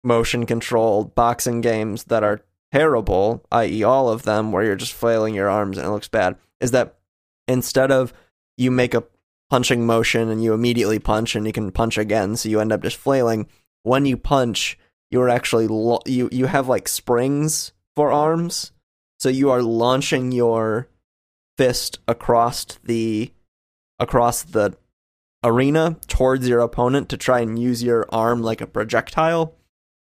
[0.04, 2.42] motion controlled boxing games that are
[2.72, 6.36] terrible, i.e., all of them where you're just flailing your arms and it looks bad,
[6.60, 6.98] is that
[7.48, 8.14] instead of
[8.58, 9.04] you make a
[9.50, 12.82] punching motion and you immediately punch and you can punch again, so you end up
[12.84, 13.48] just flailing,
[13.84, 14.78] when you punch,
[15.12, 18.72] you're actually lo- you you have like springs for arms,
[19.20, 20.88] so you are launching your
[21.58, 23.32] fist across the
[24.00, 24.76] across the
[25.44, 29.56] arena towards your opponent to try and use your arm like a projectile,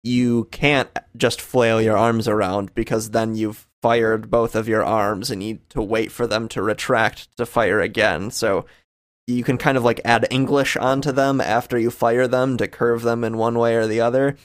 [0.03, 5.29] you can't just flail your arms around because then you've fired both of your arms
[5.29, 8.31] and you need to wait for them to retract to fire again.
[8.31, 8.65] So
[9.27, 13.01] you can kind of like add English onto them after you fire them to curve
[13.01, 14.37] them in one way or the other.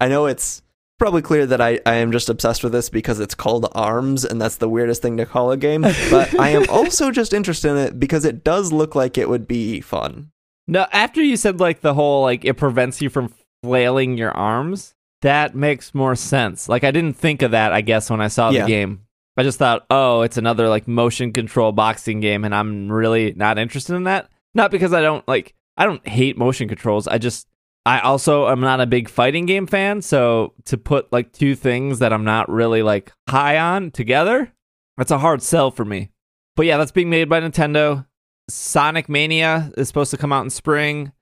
[0.00, 0.62] I know it's
[0.98, 4.40] probably clear that I, I am just obsessed with this because it's called arms and
[4.40, 7.78] that's the weirdest thing to call a game but i am also just interested in
[7.78, 10.30] it because it does look like it would be fun
[10.68, 13.32] No, after you said like the whole like it prevents you from
[13.62, 16.68] flailing your arms, that makes more sense.
[16.68, 18.62] Like I didn't think of that, I guess, when I saw Yeah.
[18.62, 19.00] the game.
[19.36, 23.58] I just thought, oh, it's another like motion control boxing game, and I'm really not
[23.58, 24.28] interested in that.
[24.54, 27.06] Not because I don't like I don't hate motion controls.
[27.08, 27.46] I just
[27.86, 31.98] I also am not a big fighting game fan, so to put like two things
[32.00, 34.52] that I'm not really like high on together,
[34.98, 36.10] that's a hard sell for me.
[36.56, 38.06] But yeah, that's being made by Nintendo.
[38.50, 41.12] Sonic Mania is supposed to come out in spring.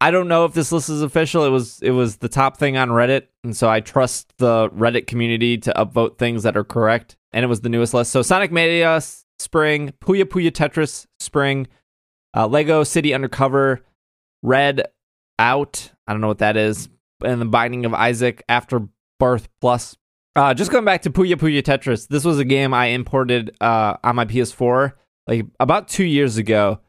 [0.00, 1.44] I don't know if this list is official.
[1.44, 5.06] It was it was the top thing on Reddit, and so I trust the Reddit
[5.06, 7.16] community to upvote things that are correct.
[7.32, 8.12] And it was the newest list.
[8.12, 9.00] So Sonic Mania
[9.38, 11.66] spring, Puyo Puyo Tetris spring,
[12.36, 13.80] uh, Lego City Undercover,
[14.42, 14.82] Red
[15.38, 15.92] Out.
[16.06, 16.88] I don't know what that is,
[17.24, 19.96] and the Binding of Isaac After Birth Plus.
[20.36, 22.06] Uh, just going back to Puyo Puyo Tetris.
[22.08, 24.92] This was a game I imported uh, on my PS4
[25.28, 26.80] like about two years ago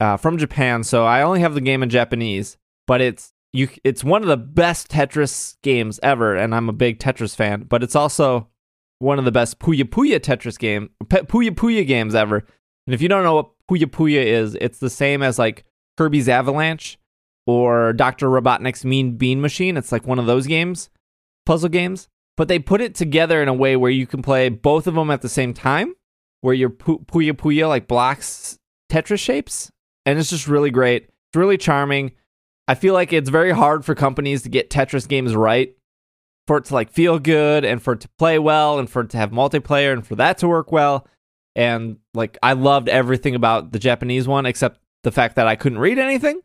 [0.00, 0.84] uh, from Japan.
[0.84, 3.68] So I only have the game in Japanese, but it's you.
[3.84, 7.62] It's one of the best Tetris games ever, and I'm a big Tetris fan.
[7.62, 8.48] But it's also
[9.00, 12.46] one of the best Puyo Puyo Tetris game, Puyo Puyo games ever.
[12.86, 15.64] And if you don't know what Puyo Puyo is, it's the same as like
[15.96, 16.98] Kirby's Avalanche
[17.46, 18.28] or Dr.
[18.28, 19.76] Robotnik's Mean Bean Machine.
[19.76, 20.90] It's like one of those games,
[21.46, 22.08] puzzle games.
[22.36, 25.10] But they put it together in a way where you can play both of them
[25.10, 25.94] at the same time,
[26.40, 28.58] where your pu- Puyo Puyo like blocks
[28.90, 29.70] Tetris shapes.
[30.06, 31.04] And it's just really great.
[31.04, 32.12] It's really charming.
[32.66, 35.76] I feel like it's very hard for companies to get Tetris games right,
[36.46, 39.10] for it to like feel good and for it to play well and for it
[39.10, 41.06] to have multiplayer and for that to work well.
[41.54, 45.78] And like I loved everything about the Japanese one except the fact that I couldn't
[45.78, 46.40] read anything.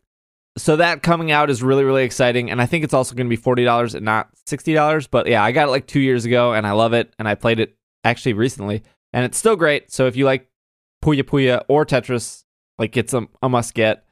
[0.57, 3.35] So that coming out is really really exciting and I think it's also going to
[3.35, 6.65] be $40 and not $60, but yeah, I got it like 2 years ago and
[6.65, 8.83] I love it and I played it actually recently
[9.13, 9.91] and it's still great.
[9.91, 10.49] So if you like
[11.03, 12.43] Puyo Puyo or Tetris,
[12.77, 14.05] like it's a, a must get.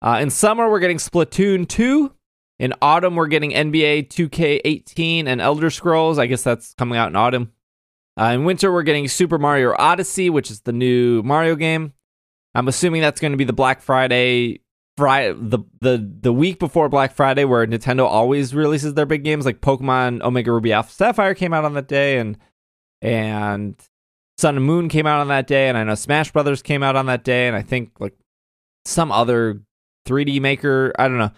[0.00, 2.12] Uh, in summer, we're getting Splatoon 2.
[2.60, 6.18] In autumn, we're getting NBA 2K18 and Elder Scrolls.
[6.18, 7.52] I guess that's coming out in autumn.
[8.18, 11.92] Uh, in winter, we're getting Super Mario Odyssey, which is the new Mario game.
[12.54, 14.60] I'm assuming that's going to be the Black Friday,
[14.98, 19.46] Friday, the the the week before Black Friday, where Nintendo always releases their big games,
[19.46, 22.36] like Pokemon Omega Ruby Alpha Sapphire came out on that day, and
[23.00, 23.76] and
[24.36, 26.96] Sun and Moon came out on that day, and I know Smash Brothers came out
[26.96, 28.14] on that day, and I think like
[28.84, 29.62] some other
[30.06, 30.92] 3D maker.
[30.98, 31.32] I don't know.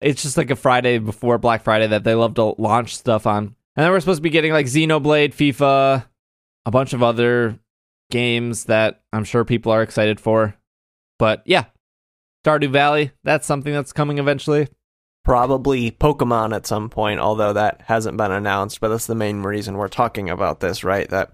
[0.00, 3.56] It's just like a Friday before Black Friday that they love to launch stuff on.
[3.76, 6.04] And then we're supposed to be getting like Xenoblade, FIFA,
[6.66, 7.58] a bunch of other
[8.10, 10.54] games that I'm sure people are excited for.
[11.18, 11.64] But yeah,
[12.46, 14.68] Stardew Valley, that's something that's coming eventually.
[15.24, 19.76] probably pokemon at some point although that hasn't been announced but that's the main reason
[19.76, 21.32] we're talking about this right that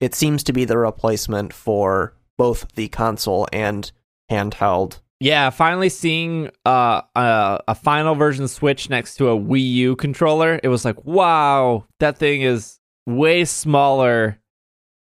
[0.00, 3.90] it seems to be the replacement for both the console and
[4.30, 9.96] handheld Yeah, finally seeing uh, a, a final version Switch next to a Wii U
[9.96, 10.58] controller.
[10.62, 14.38] It was like, wow, that thing is way smaller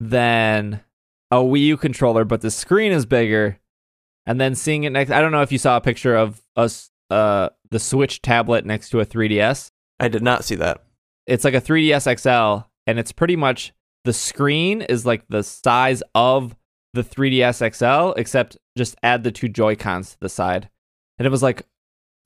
[0.00, 0.80] than
[1.30, 3.58] a Wii U controller, but the screen is bigger.
[4.26, 6.90] And then seeing it next, I don't know if you saw a picture of us,
[7.10, 9.70] uh, the Switch tablet next to a 3DS.
[10.00, 10.82] i did not see that
[11.26, 13.72] It's like a 3DS XL, and it's pretty much
[14.04, 16.56] the screen is like the size of
[16.92, 20.68] the 3DS XL, except just add the two Joy Cons to the side.
[21.18, 21.62] And it was like,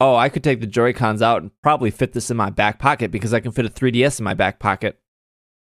[0.01, 2.79] oh, I could take the Joy Cons out and probably fit this in my back
[2.79, 4.99] pocket because I can fit a 3DS in my back pocket.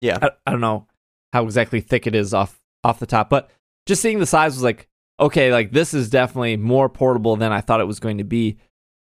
[0.00, 0.18] Yeah.
[0.22, 0.86] I, I don't know
[1.32, 3.50] how exactly thick it is off off the top, but
[3.86, 7.60] just seeing the size was like, okay, like this is definitely more portable than I
[7.60, 8.58] thought it was going to be.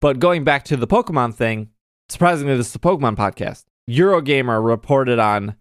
[0.02, 1.70] But going back to the Pokemon thing,
[2.10, 3.66] surprisingly, this is the Pokemon podcast.
[3.90, 5.56] Eurogamer reported on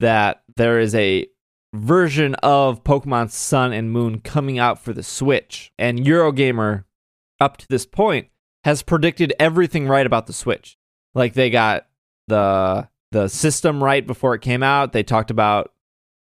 [0.00, 1.26] that there is a
[1.74, 5.72] version of Pokemon Sun and Moon coming out for the Switch.
[5.78, 6.84] And Eurogamer,
[7.40, 8.28] up to this point,
[8.64, 10.76] has predicted everything right about the Switch.
[11.14, 11.86] Like they got
[12.26, 14.92] the the system right before it came out.
[14.92, 15.72] They talked about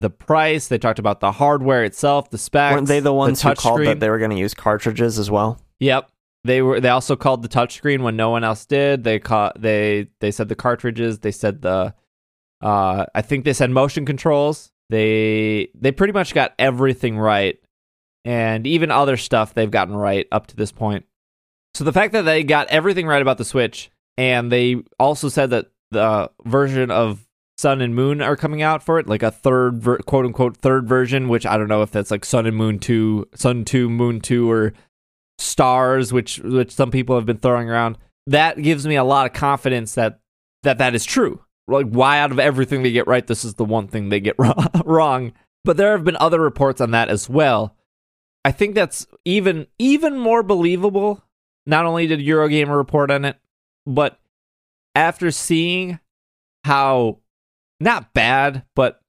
[0.05, 0.67] the price.
[0.67, 2.75] They talked about the hardware itself, the specs.
[2.75, 3.85] Weren't they the ones who called touchscreen.
[3.85, 5.59] that they were going to use cartridges as well?
[5.79, 6.11] Yep.
[6.43, 6.79] They were.
[6.79, 9.03] They also called the touchscreen when no one else did.
[9.03, 9.59] They caught.
[9.59, 11.19] They they said the cartridges.
[11.19, 11.95] They said the.
[12.61, 14.71] Uh, I think they said motion controls.
[14.91, 17.57] They they pretty much got everything right,
[18.25, 21.05] and even other stuff they've gotten right up to this point.
[21.73, 25.49] So the fact that they got everything right about the Switch, and they also said
[25.49, 27.24] that the version of
[27.57, 30.87] Sun and Moon are coming out for it, like a third ver- quote unquote third
[30.87, 34.19] version, which I don't know if that's like Sun and Moon two, Sun two, Moon
[34.19, 34.73] two, or
[35.37, 37.97] stars, which which some people have been throwing around.
[38.27, 40.19] That gives me a lot of confidence that
[40.63, 41.41] that that is true.
[41.67, 44.35] Like, why out of everything they get right, this is the one thing they get
[44.85, 45.33] wrong.
[45.63, 47.75] But there have been other reports on that as well.
[48.43, 51.23] I think that's even even more believable.
[51.65, 53.37] Not only did Eurogamer report on it,
[53.87, 54.19] but
[54.93, 55.99] after seeing
[56.63, 57.19] how
[57.79, 59.01] not bad, but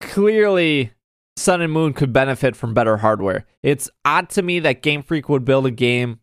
[0.00, 0.92] clearly
[1.36, 3.46] Sun and Moon could benefit from better hardware.
[3.62, 6.20] It's odd to me that Game Freak would build a game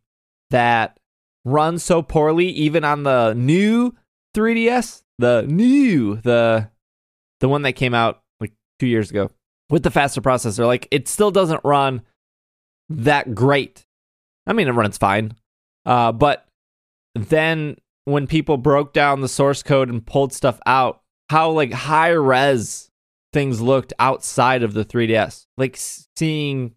[0.49, 0.99] that
[1.45, 3.93] runs so poorly, even on the new
[4.35, 6.69] 3DS, the new the
[7.39, 9.29] the one that came out like two years ago
[9.69, 10.65] with the faster processor.
[10.65, 12.01] Like it still doesn't run
[12.89, 13.85] that great.
[14.47, 15.35] I mean, it runs fine,
[15.85, 16.47] uh, but
[17.15, 21.02] then when people broke down the source code and pulled stuff out,
[21.33, 22.91] how like high res
[23.33, 25.47] things looked outside of the 3DS.
[25.57, 26.75] Like seeing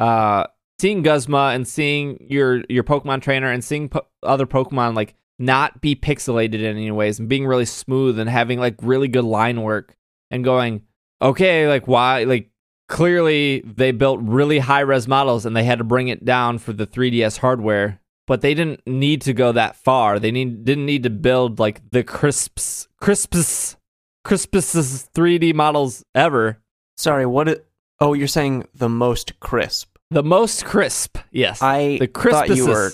[0.00, 0.48] uh
[0.80, 5.80] seeing Guzma and seeing your your Pokemon trainer and seeing po- other Pokemon like not
[5.80, 9.62] be pixelated in any ways and being really smooth and having like really good line
[9.62, 9.96] work
[10.32, 10.82] and going,
[11.22, 12.50] okay, like why like
[12.88, 16.72] clearly they built really high res models and they had to bring it down for
[16.72, 20.20] the 3DS hardware, but they didn't need to go that far.
[20.20, 23.76] They need didn't need to build like the crisps crisps
[24.22, 26.58] crispest 3D models ever.
[26.96, 27.48] Sorry, what?
[27.48, 27.66] It,
[28.00, 29.96] oh, you're saying the most crisp.
[30.10, 31.60] The most crisp, yes.
[31.62, 32.92] I the thought you were.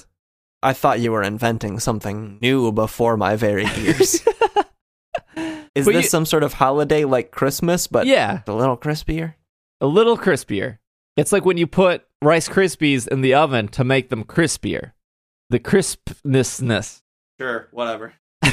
[0.62, 4.22] I thought you were inventing something new before my very ears.
[5.74, 9.34] Is But this you- some sort of holiday like Christmas, but yeah, a little crispier?
[9.80, 10.78] a little crispier.
[11.16, 14.92] It's like when you put Rice Krispies in the oven to make them crispier.
[15.50, 17.02] The crispnessness.
[17.38, 18.14] Sure, whatever.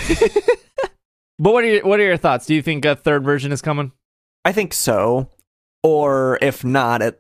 [1.42, 2.46] But what are your, what are your thoughts?
[2.46, 3.94] Do you think a third version is coming?
[4.46, 5.28] I think so.
[5.82, 7.20] Or if not, at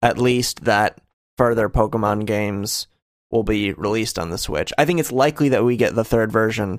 [0.00, 1.00] at least that
[1.36, 2.86] further Pokemon games
[3.32, 4.72] will be released on the Switch.
[4.78, 6.78] I think it's likely that we get the third version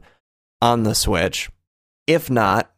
[0.61, 1.49] on the Switch.
[2.07, 2.71] If not,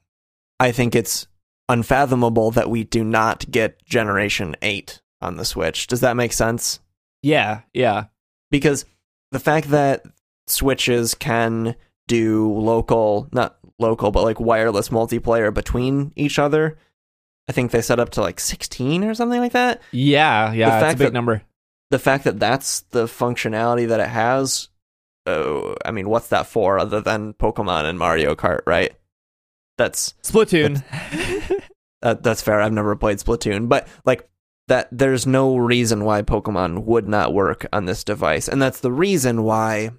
[0.60, 1.28] I think it's
[1.70, 5.86] unfathomable that we do not get Generation 8 on the Switch.
[5.86, 6.80] Does that make sense?
[7.22, 8.06] Yeah, yeah.
[8.49, 8.86] because
[9.32, 10.03] the fact that
[10.47, 11.75] switches can
[12.07, 16.77] do local not local but like wireless multiplayer between each other
[17.47, 20.75] i think they set up to like 16 or something like that Yeah, yeah, The
[20.75, 21.41] it's a fact big that- number.
[21.89, 24.69] the fact that that's the functionality that it has
[25.25, 28.93] oh i mean what's that for other than pokemon and mario kart right
[29.77, 30.84] that's Splatoon.
[32.01, 34.27] that, that's fair i've never played splatoon but like
[34.72, 38.47] that there's no reason why pokemon would not work on this device.
[38.47, 39.91] And that's the reason why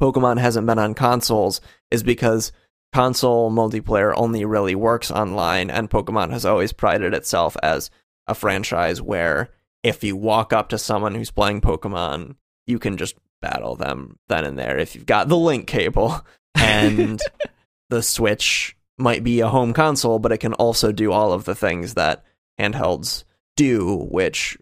[0.00, 1.60] pokemon hasn't been on consoles
[1.90, 2.52] is because
[2.92, 7.90] console multiplayer only really works online and pokemon has always prided itself as
[8.28, 9.50] a franchise where
[9.82, 12.36] if you walk up to someone who's playing pokemon
[12.68, 16.24] you can just battle them then and there if you've got the link cable.
[16.54, 17.20] And
[17.90, 21.56] the switch might be a home console but it can also do all of the
[21.56, 22.22] things that
[22.60, 23.24] handhelds
[23.56, 24.58] do which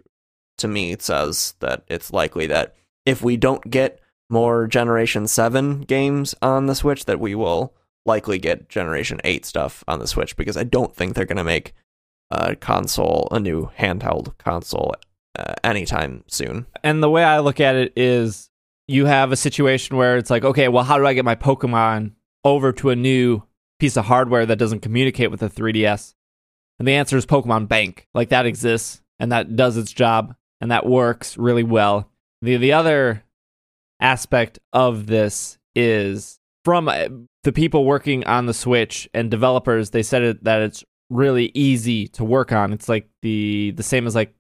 [0.59, 2.75] to me says that it's likely that
[3.07, 7.75] if we don't get more generation 7 games on the switch that we will
[8.07, 11.45] likely get generation 8 stuff on the switch because i don't think they're going to
[11.45, 11.75] make
[12.31, 14.95] a console a new handheld console
[15.39, 18.51] uh, anytime soon and the way I look at it is
[18.91, 22.11] you have a situation where it's like, okay, well, how do I get my Pokemon
[22.45, 23.45] over to a new
[23.79, 26.15] piece of hardware that doesn't communicate with the 3DS?
[26.81, 28.09] And the answer is Pokemon Bank.
[28.15, 32.11] Like that exists and that does its job and that works really well.
[32.41, 33.23] The the other
[34.01, 37.09] aspect of this is from uh,
[37.45, 42.09] the people working on the Switch and developers, they said it, that it's really easy
[42.09, 42.73] to work on.
[42.73, 44.35] It's like the the same as like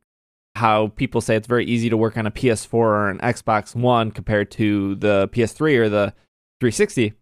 [0.56, 4.10] how people say it's very easy to work on a PS4 or an Xbox One
[4.10, 6.14] compared to the PS3 or the
[6.60, 7.12] 360.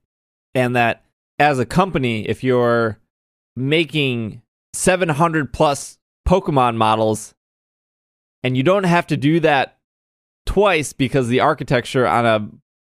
[0.55, 1.05] And that
[1.41, 2.99] as a company, if you're
[3.57, 4.43] making
[4.75, 7.35] 700 plus Pokemon models
[8.43, 9.79] and you don't have to do that
[10.47, 12.49] twice because the architecture on a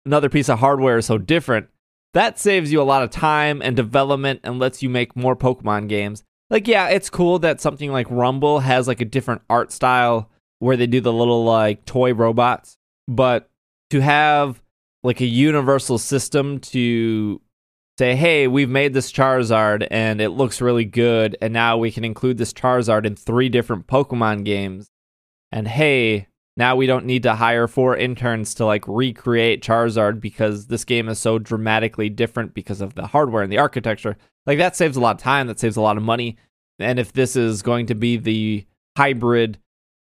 [0.06, 1.68] another piece of hardware is so different,
[2.14, 5.88] that saves you a lot of time and development and lets you make more Pokemon
[5.88, 6.22] games.
[6.48, 10.76] Like, yeah, it's cool that something like Rumble has like a different art style where
[10.76, 13.50] they do the little like toy robots, but
[13.90, 14.62] to have
[15.02, 17.40] like a universal system to
[17.98, 22.04] say, hey, we've made this Charizard and it looks really good, and now we can
[22.04, 24.90] include this Charizard in three different Pokemon games.
[25.50, 30.66] And hey, now we don't need to hire four interns to like recreate Charizard because
[30.66, 34.16] this game is so dramatically different because of the hardware and the architecture.
[34.46, 36.36] Like that saves a lot of time, that saves a lot of money.
[36.78, 38.66] And if this is going to be the
[38.96, 39.58] hybrid,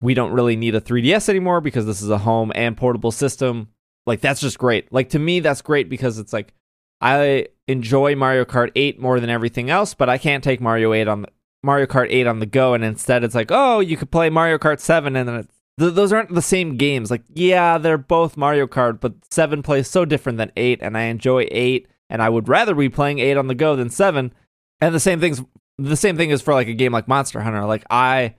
[0.01, 3.69] we don't really need a 3DS anymore because this is a home and portable system.
[4.07, 4.93] Like that's just great.
[4.93, 6.53] Like to me that's great because it's like
[7.01, 11.09] I enjoy Mario Kart 8 more than everything else, but I can't take Mario 8
[11.09, 11.29] on the
[11.63, 14.59] Mario Kart 8 on the go and instead it's like, "Oh, you could play Mario
[14.59, 17.11] Kart 7 and then it's th- those aren't the same games.
[17.11, 21.03] Like, yeah, they're both Mario Kart, but 7 plays so different than 8, and I
[21.03, 24.33] enjoy 8, and I would rather be playing 8 on the go than 7.
[24.81, 25.43] And the same thing's
[25.79, 27.65] the same thing is for like a game like Monster Hunter.
[27.65, 28.35] Like I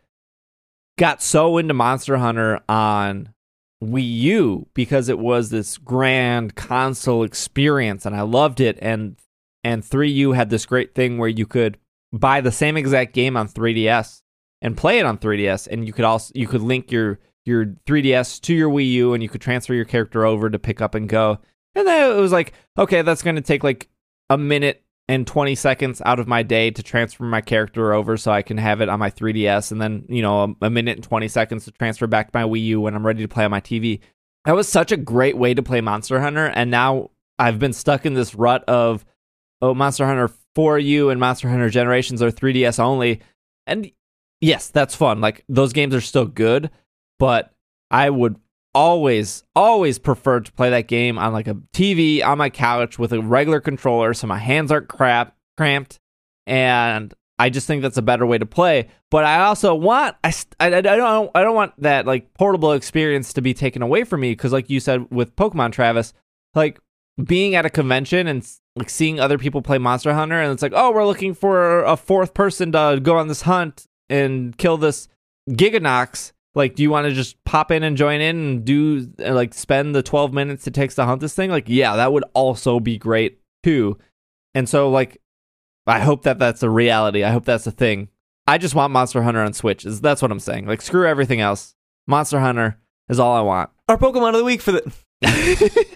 [0.97, 3.29] got so into Monster Hunter on
[3.83, 9.17] Wii U because it was this grand console experience and I loved it and
[9.63, 11.77] and 3U had this great thing where you could
[12.13, 14.21] buy the same exact game on 3DS
[14.61, 18.41] and play it on 3DS and you could also you could link your your 3DS
[18.41, 21.07] to your Wii U and you could transfer your character over to pick up and
[21.07, 21.39] go.
[21.75, 23.87] And then it was like, okay, that's going to take like
[24.29, 28.31] a minute and 20 seconds out of my day to transfer my character over so
[28.31, 31.03] I can have it on my 3DS and then, you know, a, a minute and
[31.03, 33.51] 20 seconds to transfer back to my Wii U when I'm ready to play on
[33.51, 33.99] my TV.
[34.45, 38.05] That was such a great way to play Monster Hunter and now I've been stuck
[38.05, 39.05] in this rut of
[39.61, 43.21] oh Monster Hunter 4U and Monster Hunter Generations are 3DS only.
[43.65, 43.91] And
[44.41, 45.21] yes, that's fun.
[45.21, 46.71] Like those games are still good,
[47.19, 47.53] but
[47.91, 48.37] I would
[48.77, 53.11] always, always prefer to play that game on like a TV on my couch with
[53.11, 55.99] a regular controller, so my hands aren't crap cramped,
[56.45, 58.89] and I just think that's a better way to play.
[59.09, 63.33] But I also want I, I, I don't I don't want that like portable experience
[63.33, 66.13] to be taken away from me because like you said with Pokemon Travis,
[66.53, 66.79] like
[67.23, 70.73] being at a convention and like seeing other people play Monster Hunter and it's like
[70.75, 75.07] oh we're looking for a fourth person to go on this hunt and kill this
[75.49, 76.31] Gigginox.
[76.57, 79.53] Like, do you want to just pop in and join in and do uh, like
[79.53, 81.51] spend the 12 minutes it takes to hunt this thing?
[81.51, 83.99] Like, yeah, that would also be great too.
[84.55, 85.21] And so, like,
[85.85, 87.23] I hope that that's a reality.
[87.23, 88.09] I hope that's a thing.
[88.47, 89.85] I just want Monster Hunter on Switch.
[89.85, 90.65] Is that's what I'm saying?
[90.65, 91.75] Like, screw everything else.
[92.07, 93.69] Monster Hunter is all I want.
[93.87, 94.91] Our Pokemon of the week for the.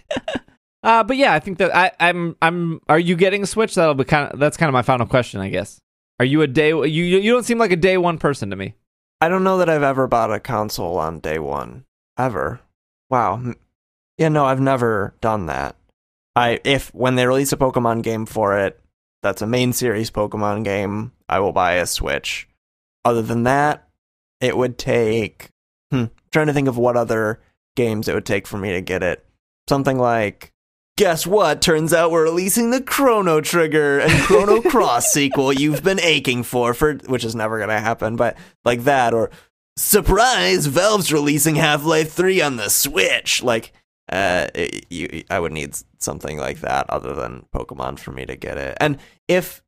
[0.83, 2.35] uh, but yeah, I think that I, I'm.
[2.39, 2.81] I'm.
[2.87, 3.73] Are you getting a Switch?
[3.73, 4.39] That'll be kind of.
[4.39, 5.79] That's kind of my final question, I guess.
[6.19, 6.69] Are you a day?
[6.69, 8.75] You you don't seem like a day one person to me.
[9.21, 11.85] I don't know that I've ever bought a console on day one
[12.17, 12.59] ever.
[13.11, 13.53] Wow.
[14.17, 15.75] Yeah, no, I've never done that.
[16.35, 18.79] I if when they release a Pokemon game for it,
[19.21, 22.47] that's a main series Pokemon game, I will buy a Switch.
[23.05, 23.87] Other than that,
[24.39, 25.49] it would take
[25.91, 27.39] hmm, trying to think of what other
[27.75, 29.23] games it would take for me to get it.
[29.69, 30.50] Something like
[31.01, 31.63] guess what?
[31.63, 36.75] Turns out we're releasing the Chrono Trigger and Chrono Cross sequel you've been aching for,
[36.75, 39.31] for which is never gonna happen, but like that, or
[39.75, 43.41] surprise, Valve's releasing Half Life Three on the Switch.
[43.41, 43.73] Like,
[44.11, 48.35] uh, it, you, I would need something like that other than Pokemon for me to
[48.35, 48.77] get it.
[48.79, 49.63] And if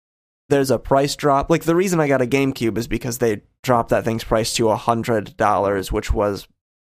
[0.49, 3.89] there's a price drop, like the reason I got a GameCube is because they dropped
[3.89, 6.47] that thing's price to a hundred dollars, which was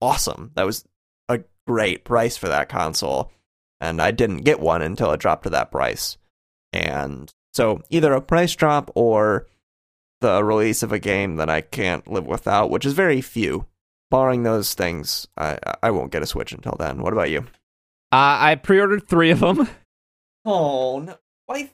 [0.01, 0.51] awesome.
[0.55, 0.83] That was
[1.29, 3.31] a great price for that console
[3.81, 6.17] and I didn't get one until it dropped to that price.
[6.73, 9.47] And so either a price drop or
[10.21, 13.65] the release of a game that I can't live without, which is very few.
[14.11, 17.01] Barring those things, I I won't get a Switch until then.
[17.01, 17.39] What about you?
[18.11, 19.67] Uh, I pre-ordered three of them.
[20.45, 21.17] Oh no!
[21.47, 21.71] Why?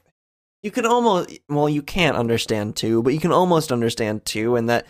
[0.63, 4.69] You can almost well, you can't understand two, but you can almost understand two, and
[4.69, 4.87] that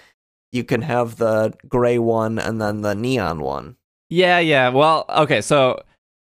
[0.51, 3.75] you can have the gray one and then the neon one.
[4.09, 4.69] Yeah, yeah.
[4.69, 5.81] Well, okay, so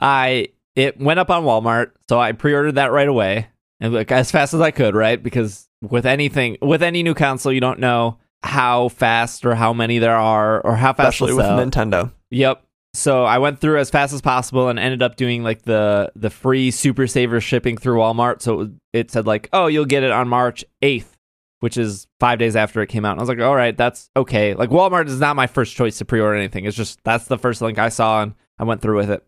[0.01, 3.47] I it went up on Walmart, so I pre-ordered that right away.
[3.82, 5.21] and like as fast as I could, right?
[5.21, 9.99] Because with anything, with any new console, you don't know how fast or how many
[9.99, 11.57] there are or how fast Especially with sell.
[11.59, 12.11] Nintendo.
[12.32, 12.63] Yep.
[12.93, 16.30] So I went through as fast as possible and ended up doing like the the
[16.30, 18.41] free Super Saver shipping through Walmart.
[18.41, 21.15] So it, was- it said like, oh, you'll get it on March eighth,
[21.59, 23.11] which is five days after it came out.
[23.11, 24.55] And I was like, all right, that's okay.
[24.55, 26.65] Like Walmart is not my first choice to pre-order anything.
[26.65, 29.23] It's just that's the first link I saw and I went through with it.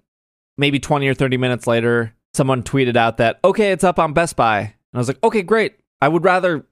[0.60, 4.36] Maybe twenty or thirty minutes later, someone tweeted out that okay, it's up on Best
[4.36, 5.76] Buy, and I was like, okay, great.
[6.02, 6.66] I would rather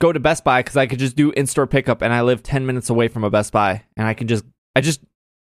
[0.00, 2.66] go to Best Buy because I could just do in-store pickup, and I live ten
[2.66, 4.44] minutes away from a Best Buy, and I can just,
[4.76, 5.00] I just,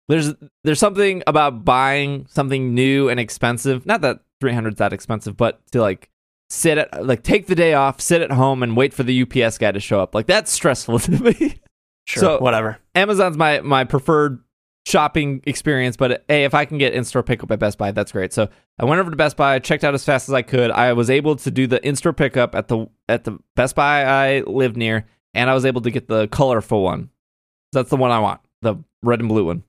[0.09, 0.35] there's,
[0.65, 3.87] there's something about buying something new and expensive.
[3.87, 6.11] Not that three hundred's that expensive, but to like
[6.51, 9.57] sit at, like take the day off, sit at home, and wait for the UPS
[9.59, 10.15] guy to show up.
[10.15, 11.61] Like that's stressful to me.
[12.07, 12.21] Sure.
[12.21, 12.79] So- whatever.
[12.95, 14.41] Amazon's my my preferred
[14.87, 18.33] shopping experience, but hey, if I can get in-store pickup at Best Buy, that's great.
[18.33, 20.71] So I went over to Best Buy, checked out as fast as I could.
[20.71, 24.41] I was able to do the in-store pickup at the at the Best Buy I
[24.41, 27.11] live near, and I was able to get the colorful one.
[27.73, 29.63] That's the one I want, the red and blue one.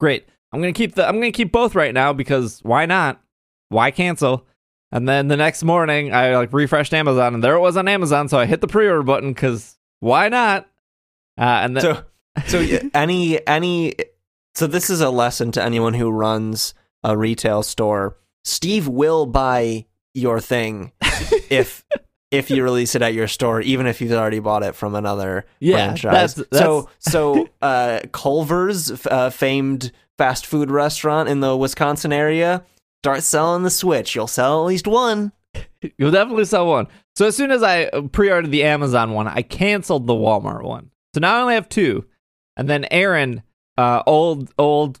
[0.00, 0.26] Great.
[0.52, 3.20] I'm gonna keep the I'm gonna keep both right now because why not?
[3.68, 4.46] Why cancel?
[4.90, 8.28] And then the next morning, I like refreshed Amazon, and there it was on Amazon.
[8.28, 10.64] So I hit the pre-order button because why not?
[11.38, 12.04] Uh, and then So,
[12.46, 13.94] so any any
[14.58, 18.16] so this is a lesson to anyone who runs a retail store.
[18.44, 20.90] Steve will buy your thing
[21.48, 21.84] if
[22.30, 25.46] if you release it at your store, even if you've already bought it from another
[25.60, 26.34] Yeah, franchise.
[26.34, 32.64] that's- so so uh, Culver's, uh, famed fast food restaurant in the Wisconsin area,
[33.04, 34.14] start selling the Switch.
[34.16, 35.30] You'll sell at least one.
[35.96, 36.88] You'll definitely sell one.
[37.16, 40.90] So as soon as I pre-ordered the Amazon one, I canceled the Walmart one.
[41.14, 42.04] So now I only have two.
[42.56, 43.42] And then Aaron,
[43.78, 45.00] uh, old old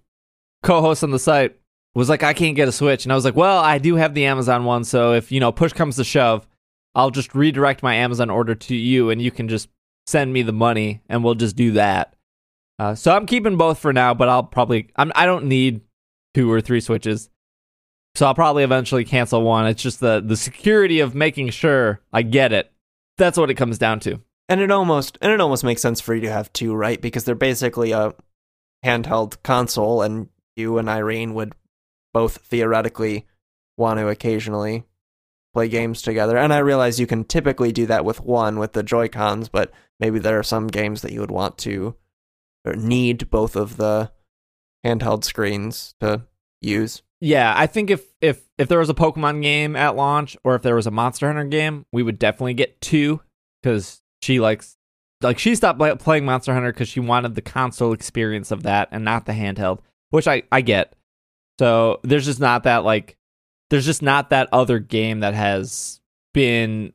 [0.62, 1.56] co-host on the site,
[1.94, 4.14] was like, I can't get a Switch, and I was like, Well, I do have
[4.14, 6.46] the Amazon one, so if you know push comes to shove,
[6.94, 9.68] I'll just redirect my Amazon order to you, and you can just
[10.06, 12.14] send me the money, and we'll just do that.
[12.78, 15.80] Uh, so I'm keeping both for now, but I'll probably I'm, I don't need
[16.34, 17.28] two or three Switches.
[18.14, 19.66] So I'll probably eventually cancel one.
[19.66, 22.72] It's just the the security of making sure I get it.
[23.16, 24.20] That's what it comes down to.
[24.48, 27.00] And it almost and it almost makes sense for you to have two, right?
[27.00, 28.14] Because they're basically a
[28.84, 31.54] handheld console, and you and Irene would
[32.12, 33.26] both theoretically
[33.76, 34.84] want to occasionally
[35.54, 36.36] play games together.
[36.36, 39.72] And I realize you can typically do that with one with the Joy Cons, but
[40.00, 41.96] maybe there are some games that you would want to
[42.64, 44.12] or need both of the
[44.84, 46.22] handheld screens to
[46.60, 47.02] use.
[47.20, 50.62] Yeah, I think if if if there was a Pokemon game at launch or if
[50.62, 53.20] there was a Monster Hunter game, we would definitely get two
[53.60, 54.76] because she likes
[55.22, 59.04] like she stopped playing Monster Hunter because she wanted the console experience of that and
[59.04, 60.94] not the handheld, which I I get.
[61.58, 63.16] So there's just not that like
[63.70, 66.00] there's just not that other game that has
[66.32, 66.92] been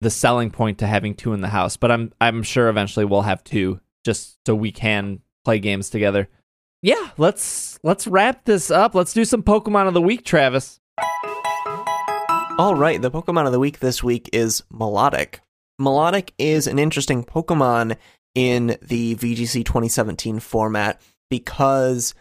[0.00, 1.76] the selling point to having two in the house.
[1.76, 6.28] But I'm I'm sure eventually we'll have two just so we can play games together.
[6.82, 8.94] Yeah, let's let's wrap this up.
[8.94, 10.80] Let's do some Pokemon of the week, Travis.
[12.58, 15.40] All right, the Pokemon of the week this week is Milotic.
[15.80, 17.96] Milotic is an interesting Pokemon
[18.34, 21.00] in the VGC 2017 format
[21.30, 22.14] because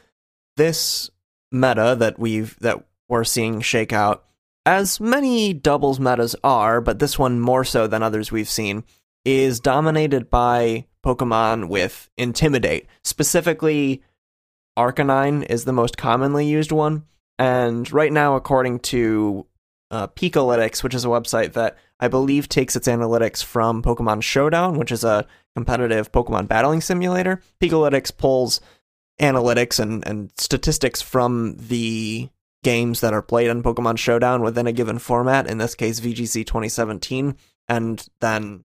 [0.57, 1.09] this
[1.51, 4.25] meta that we've that we're seeing shake out,
[4.65, 8.83] as many doubles metas are, but this one more so than others we've seen,
[9.23, 12.87] is dominated by Pokemon with Intimidate.
[13.03, 14.01] Specifically,
[14.77, 17.05] Arcanine is the most commonly used one.
[17.37, 19.45] And right now, according to
[19.91, 24.77] uh, Pikalytics, which is a website that I believe takes its analytics from Pokemon Showdown,
[24.77, 28.59] which is a competitive Pokemon battling simulator, Pikalytics pulls
[29.21, 32.29] analytics and, and statistics from the
[32.63, 36.45] games that are played on Pokemon Showdown within a given format, in this case VGC
[36.45, 37.35] 2017,
[37.69, 38.63] and then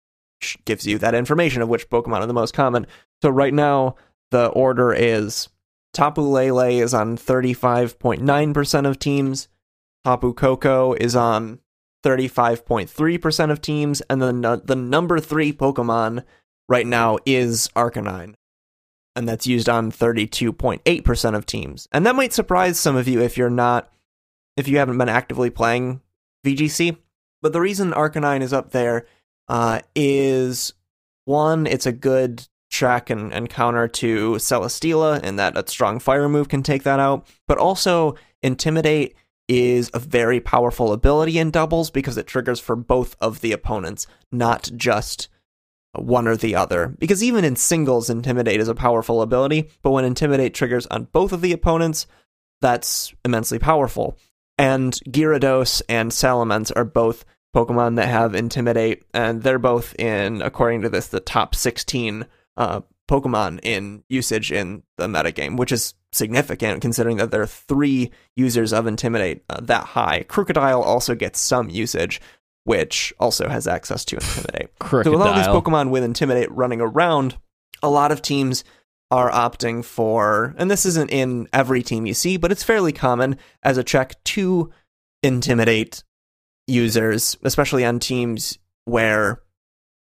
[0.65, 2.87] gives you that information of which Pokemon are the most common.
[3.23, 3.97] So right now,
[4.31, 5.49] the order is
[5.93, 9.49] Tapu Lele is on 35.9% of teams,
[10.05, 11.61] Tapu Koko is on
[12.03, 16.25] 35.3% of teams, and then the, number three Pokemon
[16.69, 18.35] right now is Arcanine.
[19.17, 21.89] And that's used on 32.8% of teams.
[21.93, 23.93] And that might surprise some of you if you're not,
[24.57, 26.01] if you haven't been actively playing
[26.47, 26.97] VGC.
[27.43, 29.07] But the reason Arcanine is up there
[29.49, 30.75] uh, is
[31.25, 36.29] one, it's a good track and, and counter to Celesteela, and that a strong fire
[36.29, 37.27] move can take that out.
[37.49, 39.15] But also, Intimidate
[39.51, 44.07] is a very powerful ability in doubles because it triggers for both of the opponents,
[44.31, 45.27] not just
[45.93, 46.95] one or the other.
[47.01, 51.33] Because even in singles, Intimidate is a powerful ability, but when Intimidate triggers on both
[51.33, 52.07] of the opponents,
[52.61, 54.17] that's immensely powerful.
[54.57, 60.83] And Gyarados and Salamence are both Pokemon that have Intimidate, and they're both in, according
[60.83, 62.25] to this, the top 16
[62.57, 68.11] uh, Pokemon in usage in the metagame, which is significant considering that there are three
[68.37, 70.25] users of Intimidate uh, that high.
[70.29, 72.21] Krookodile also gets some usage,
[72.65, 74.75] which also has access to Intimidate.
[74.81, 75.05] Krookodile.
[75.05, 77.37] So with all these Pokemon with Intimidate running around,
[77.83, 78.65] a lot of teams
[79.11, 83.37] are opting for, and this isn't in every team you see, but it's fairly common
[83.63, 84.71] as a check to
[85.23, 86.05] intimidate
[86.67, 89.43] users, especially on teams where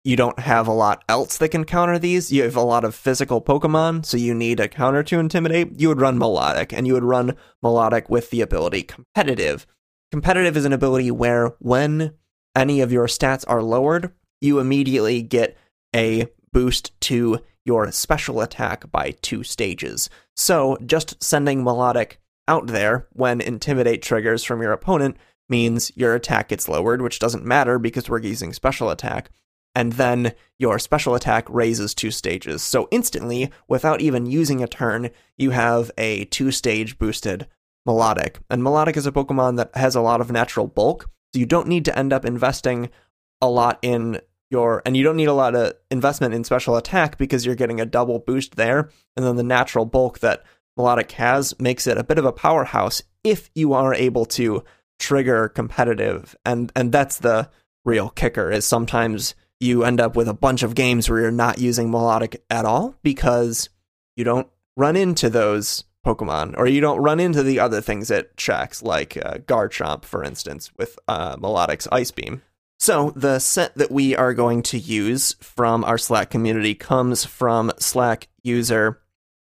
[0.06, 2.32] you don't have a lot else that can counter these.
[2.32, 5.80] You have a lot of physical Pokemon, so you need a counter to intimidate.
[5.80, 9.66] You would run Milotic, and you would run Milotic with the ability Competitive.
[10.12, 12.14] Competitive is an ability where when
[12.56, 15.58] any of your stats are lowered, you immediately get
[15.96, 20.08] a boost to your special attack by two stages.
[20.36, 22.18] So just sending Milotic
[22.48, 25.18] out there when Intimidate triggers from your opponent
[25.50, 29.32] means your attack gets lowered, which doesn't matter because we're using special attack.
[29.76, 32.64] And then your special attack raises two stages.
[32.64, 37.48] So instantly, without even using a turn, you have a two stage boosted
[37.88, 38.38] Milotic.
[38.50, 41.68] And Milotic is a Pokemon that has a lot of natural bulk, so you don't
[41.68, 42.90] need to end up investing
[43.42, 47.18] a lot in your and you don't need a lot of investment in special attack
[47.18, 50.44] because you're getting a double boost there and then the natural bulk that
[50.78, 54.64] Milotic has makes it a bit of a powerhouse if you are able to
[55.00, 57.50] trigger competitive and and that's the
[57.84, 61.60] real kicker is sometimes you end up with a bunch of games where you're not
[61.60, 63.70] using Milotic at all because
[64.16, 68.38] you don't run into those Pokemon, or you don't run into the other things it
[68.38, 72.44] checks, like uh, Garchomp, for instance, with uh, Milotic's Ice Beam.
[72.78, 77.72] So, the set that we are going to use from our Slack community comes from
[77.80, 79.02] Slack user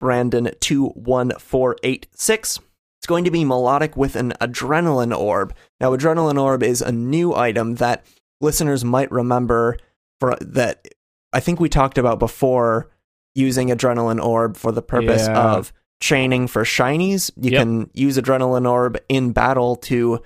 [0.03, 2.59] Brandon21486.
[2.99, 5.55] It's going to be Milotic with an adrenaline orb.
[5.79, 8.05] Now, adrenaline orb is a new item that
[8.41, 9.77] listeners might remember
[10.21, 10.87] for that
[11.33, 12.89] I think we talked about before
[13.35, 15.55] using adrenaline orb for the purpose Yeah.
[15.55, 17.31] of training for shinies.
[17.35, 17.61] You Yep.
[17.61, 20.21] can use adrenaline orb in battle to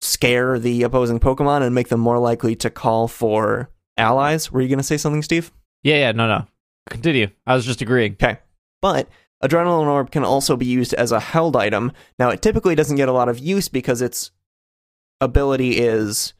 [0.00, 4.50] scare the opposing Pokemon and make them more likely to call for allies.
[4.52, 5.50] Were you going to say something, Steve?
[5.82, 6.46] Yeah, yeah, no, no.
[6.90, 7.28] Continue.
[7.46, 8.12] I was just agreeing.
[8.12, 8.38] Okay.
[8.80, 9.08] But
[9.44, 11.92] Adrenaline Orb can also be used as a held item.
[12.18, 14.30] Now, it typically doesn't get a lot of use because its
[15.20, 16.32] ability is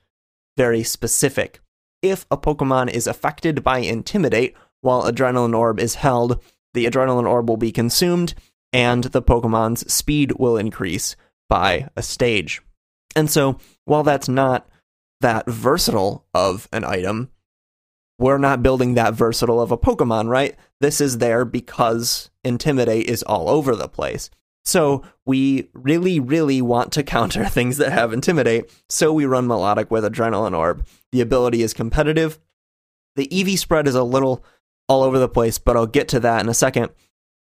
[0.56, 1.60] very specific.
[2.02, 6.42] If a Pokemon is affected by Intimidate while Adrenaline Orb is held,
[6.74, 8.34] the Adrenaline Orb will be consumed
[8.72, 11.16] and the Pokemon's speed will increase
[11.48, 12.60] by a stage.
[13.16, 14.68] And so, while that's not
[15.20, 17.30] that versatile of an item,
[18.18, 20.56] we're not building that versatile of a Pokemon, right?
[20.80, 24.30] This is there because Intimidate is all over the place.
[24.68, 29.90] So we really, really want to counter things that have Intimidate, so we run Milotic
[29.90, 30.86] with Adrenaline Orb.
[31.10, 32.38] The ability is competitive.
[33.16, 34.44] The EV spread is a little
[34.86, 36.90] all over the place, but I'll get to that in a second.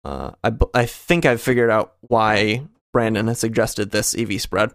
[0.04, 2.62] Uh, I, I think I've figured out why
[2.92, 4.72] Brandon has suggested this EV spread.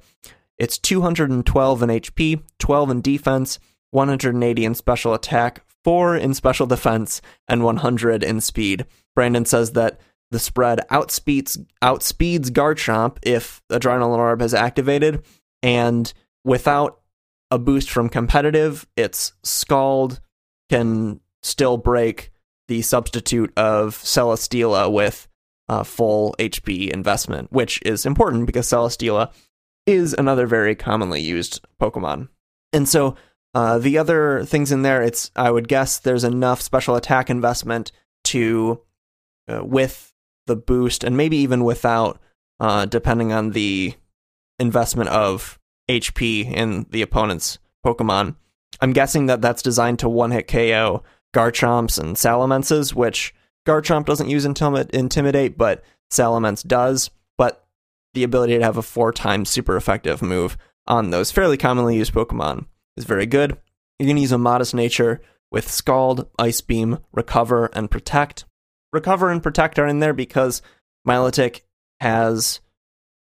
[0.58, 3.60] It's 212 in HP, 12 in defense,
[3.92, 8.86] 180 in special attack, 4 in special defense, and 100 in speed.
[9.16, 10.00] Brandon says that
[10.32, 15.24] the spread outspeeds outspeeds Garchomp if Adrenaline Orb has activated,
[15.64, 16.14] and
[16.44, 17.00] without
[17.50, 20.20] a boost from competitive, its Scald
[20.70, 22.32] can still break
[22.68, 25.28] the substitute of Celesteela with
[25.70, 29.32] uh, full HP investment, which is important because Celesteela
[29.86, 32.28] is another very commonly used Pokemon.
[32.74, 33.16] And so
[33.54, 37.92] uh, the other things in there, it's I would guess there's enough special attack investment
[38.26, 38.82] to
[39.48, 40.07] uh, with
[40.48, 42.20] the boost, and maybe even without,
[42.60, 43.94] uh, depending on the
[44.60, 45.60] investment of
[45.90, 48.36] HP in the opponent's Pokemon.
[48.82, 51.04] I'm guessing that that's designed to one hit KO
[51.34, 53.34] Garchomps and Salamences, which
[53.66, 57.10] Garchomp doesn't use Intimi- Intimidate, but Salamence does.
[57.38, 57.66] But
[58.14, 60.58] the ability to have a four times super effective move
[60.88, 62.66] on those fairly commonly used Pokemon
[62.96, 63.58] is very good.
[64.00, 65.22] You're going to use a modest nature
[65.52, 68.46] with Scald, Ice Beam, Recover, and Protect.
[68.94, 70.62] Recover and Protect are in there because
[71.08, 71.62] Milotic
[72.00, 72.62] has,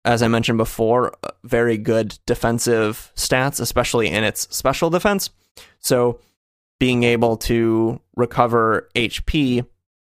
[0.04, 1.14] as I mentioned before,
[1.44, 5.30] very good defensive stats, especially in its special defense.
[5.80, 6.20] So
[6.80, 9.66] being able to recover HP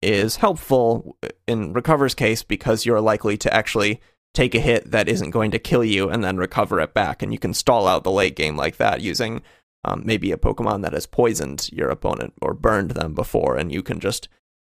[0.01, 4.01] is helpful in Recover's case because you're likely to actually
[4.33, 7.21] take a hit that isn't going to kill you and then recover it back.
[7.21, 9.41] And you can stall out the late game like that using
[9.83, 13.81] um, maybe a Pokemon that has poisoned your opponent or burned them before, and you
[13.81, 14.27] can just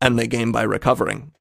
[0.00, 1.32] end the game by recovering.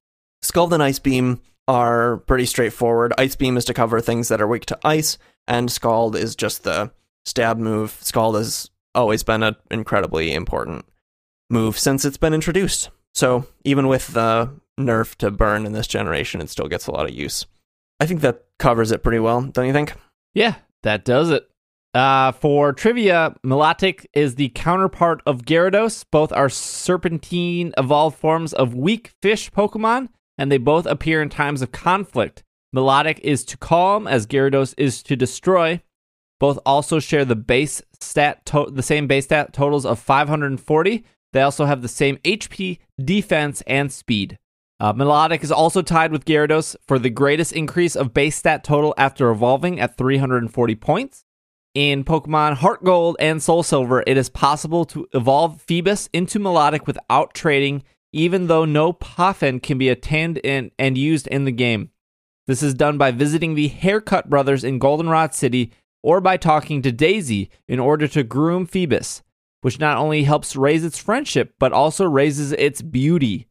[0.42, 3.12] Scald and Ice Beam are pretty straightforward.
[3.18, 6.64] Ice Beam is to cover things that are weak to ice, and Scald is just
[6.64, 6.92] the
[7.24, 10.84] stab move, Scald has always been an incredibly important
[11.50, 12.90] move since it's been introduced.
[13.14, 17.08] So even with the nerf to burn in this generation, it still gets a lot
[17.08, 17.46] of use.
[18.00, 19.94] I think that covers it pretty well, don't you think?
[20.34, 21.48] Yeah, that does it.
[21.98, 26.04] Uh, for trivia, Milotic is the counterpart of Gyarados.
[26.12, 30.08] Both are serpentine evolved forms of weak fish Pokemon,
[30.38, 32.44] and they both appear in times of conflict.
[32.72, 35.82] Milotic is to calm, as Gyarados is to destroy.
[36.38, 41.04] Both also share the base stat, to- the same base stat totals of 540.
[41.32, 44.38] They also have the same HP, defense, and speed.
[44.78, 48.94] Uh, Milotic is also tied with Gyarados for the greatest increase of base stat total
[48.96, 51.24] after evolving at 340 points.
[51.74, 56.86] In Pokemon Heart Gold and Soul Silver, it is possible to evolve Feebas into Milotic
[56.86, 61.90] without trading, even though no Poffin can be attained in, and used in the game.
[62.46, 65.72] This is done by visiting the Haircut Brothers in Goldenrod City
[66.02, 69.20] or by talking to Daisy in order to groom Feebas,
[69.60, 73.46] which not only helps raise its friendship, but also raises its beauty.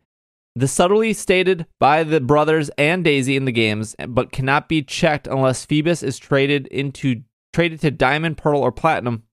[0.55, 5.27] The subtly stated by the brothers and Daisy in the games, but cannot be checked
[5.27, 7.21] unless Feebas is traded into
[7.57, 9.23] traded to Diamond, Pearl, or Platinum.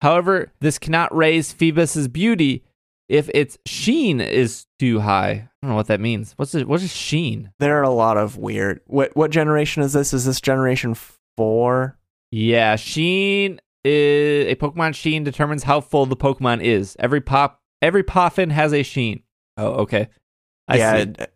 [0.00, 2.64] However, this cannot raise Feebas's beauty
[3.10, 5.30] if its sheen is too high.
[5.30, 6.32] I don't know what that means.
[6.36, 7.52] What's it, what is sheen?
[7.58, 8.80] There are a lot of weird.
[8.86, 10.14] What what generation is this?
[10.14, 10.96] Is this generation
[11.36, 11.98] four?
[12.30, 16.96] Yeah, sheen is a Pokemon sheen determines how full the Pokemon is.
[16.98, 19.24] Every pop every Poffin has a sheen.
[19.58, 20.08] Oh, okay.
[20.68, 21.02] I yeah, see.
[21.02, 21.33] it-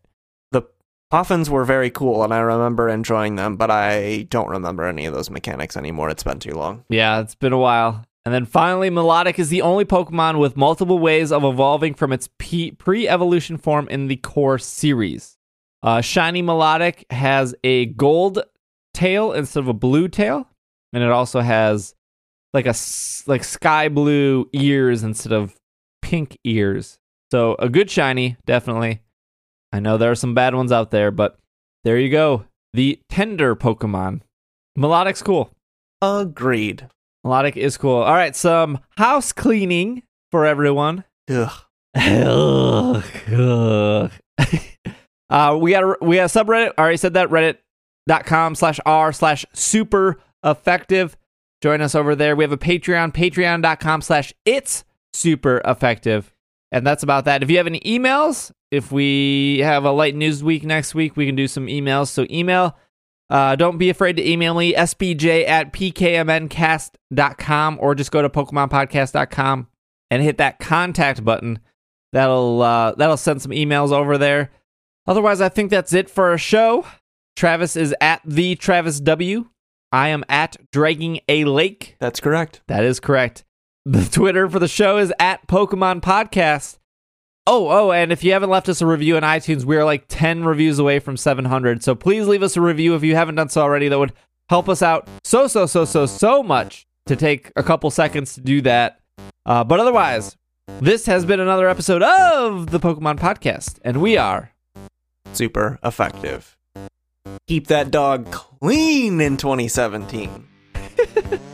[1.10, 5.06] the Poffins were very cool, and I remember enjoying them, but I don't remember any
[5.06, 6.10] of those mechanics anymore.
[6.10, 6.84] It's been too long.
[6.88, 8.04] Yeah, it's been a while.
[8.24, 12.28] And then finally, Milotic is the only Pokemon with multiple ways of evolving from its
[12.28, 15.38] pre-evolution form in the core series.
[15.82, 18.42] Uh, Shiny Milotic has a gold
[18.92, 20.46] tail instead of a blue tail,
[20.92, 21.94] and it also has
[22.52, 22.74] like a
[23.26, 25.54] like sky blue ears instead of
[26.02, 26.98] pink ears.
[27.30, 29.00] So a good shiny, definitely.
[29.72, 31.38] I know there are some bad ones out there, but
[31.84, 32.44] there you go.
[32.72, 34.20] The tender Pokemon.
[34.78, 35.50] Milotic's cool.
[36.00, 36.88] Agreed.
[37.26, 37.96] Milotic is cool.
[37.96, 41.04] All right, some house cleaning for everyone.
[41.28, 41.50] Ugh.
[41.96, 44.12] Ugh, ugh.
[45.30, 46.72] uh, we got a, we have subreddit.
[46.78, 47.28] I already said that.
[47.28, 51.16] Reddit.com slash r slash super effective.
[51.62, 52.36] Join us over there.
[52.36, 56.32] We have a Patreon, patreon.com slash it's super effective.
[56.70, 57.42] And that's about that.
[57.42, 61.26] If you have any emails, if we have a light news week next week, we
[61.26, 62.08] can do some emails.
[62.08, 62.76] So email
[63.30, 69.68] uh, don't be afraid to email me, sbj at pkmncast.com, or just go to PokemonPodcast.com
[70.10, 71.58] and hit that contact button.
[72.12, 74.50] That'll uh, that'll send some emails over there.
[75.06, 76.86] Otherwise, I think that's it for our show.
[77.36, 79.50] Travis is at the Travis W.
[79.92, 81.96] I am at Dragging a Lake.
[81.98, 82.62] That's correct.
[82.66, 83.44] That is correct.
[83.84, 86.78] The Twitter for the show is at Pokemon Podcast.
[87.50, 90.04] Oh, oh, and if you haven't left us a review on iTunes, we are like
[90.08, 91.82] 10 reviews away from 700.
[91.82, 93.88] So please leave us a review if you haven't done so already.
[93.88, 94.12] That would
[94.50, 98.42] help us out so, so, so, so, so much to take a couple seconds to
[98.42, 99.00] do that.
[99.46, 100.36] Uh, but otherwise,
[100.80, 104.52] this has been another episode of the Pokemon Podcast, and we are.
[105.32, 106.54] Super effective.
[107.46, 110.46] Keep that dog clean in 2017.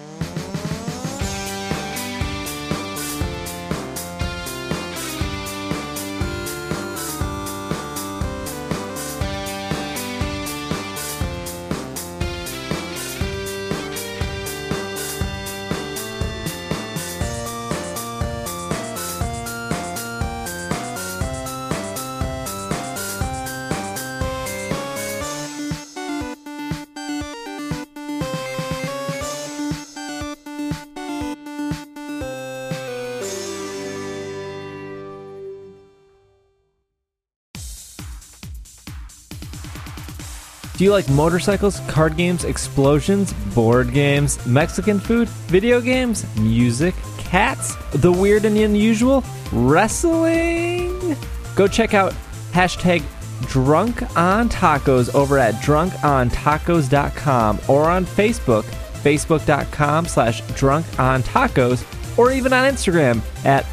[40.85, 47.75] Do you like motorcycles, card games, explosions, board games, Mexican food, video games, music, cats,
[47.93, 51.17] the weird and unusual, wrestling?
[51.57, 52.13] Go check out
[52.53, 53.03] hashtag
[53.49, 62.31] drunk on tacos over at drunkontacos.com or on Facebook, facebook.com slash drunk on tacos, or
[62.31, 63.65] even on Instagram at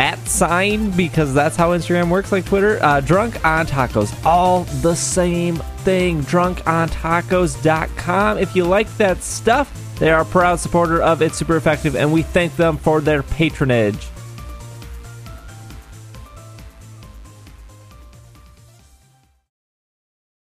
[0.00, 2.82] at sign because that's how Instagram works, like Twitter.
[2.82, 6.22] Uh, drunk on tacos, all the same thing.
[6.22, 8.38] Drunkontacos.com.
[8.38, 12.10] If you like that stuff, they are a proud supporter of It's Super Effective, and
[12.10, 14.08] we thank them for their patronage.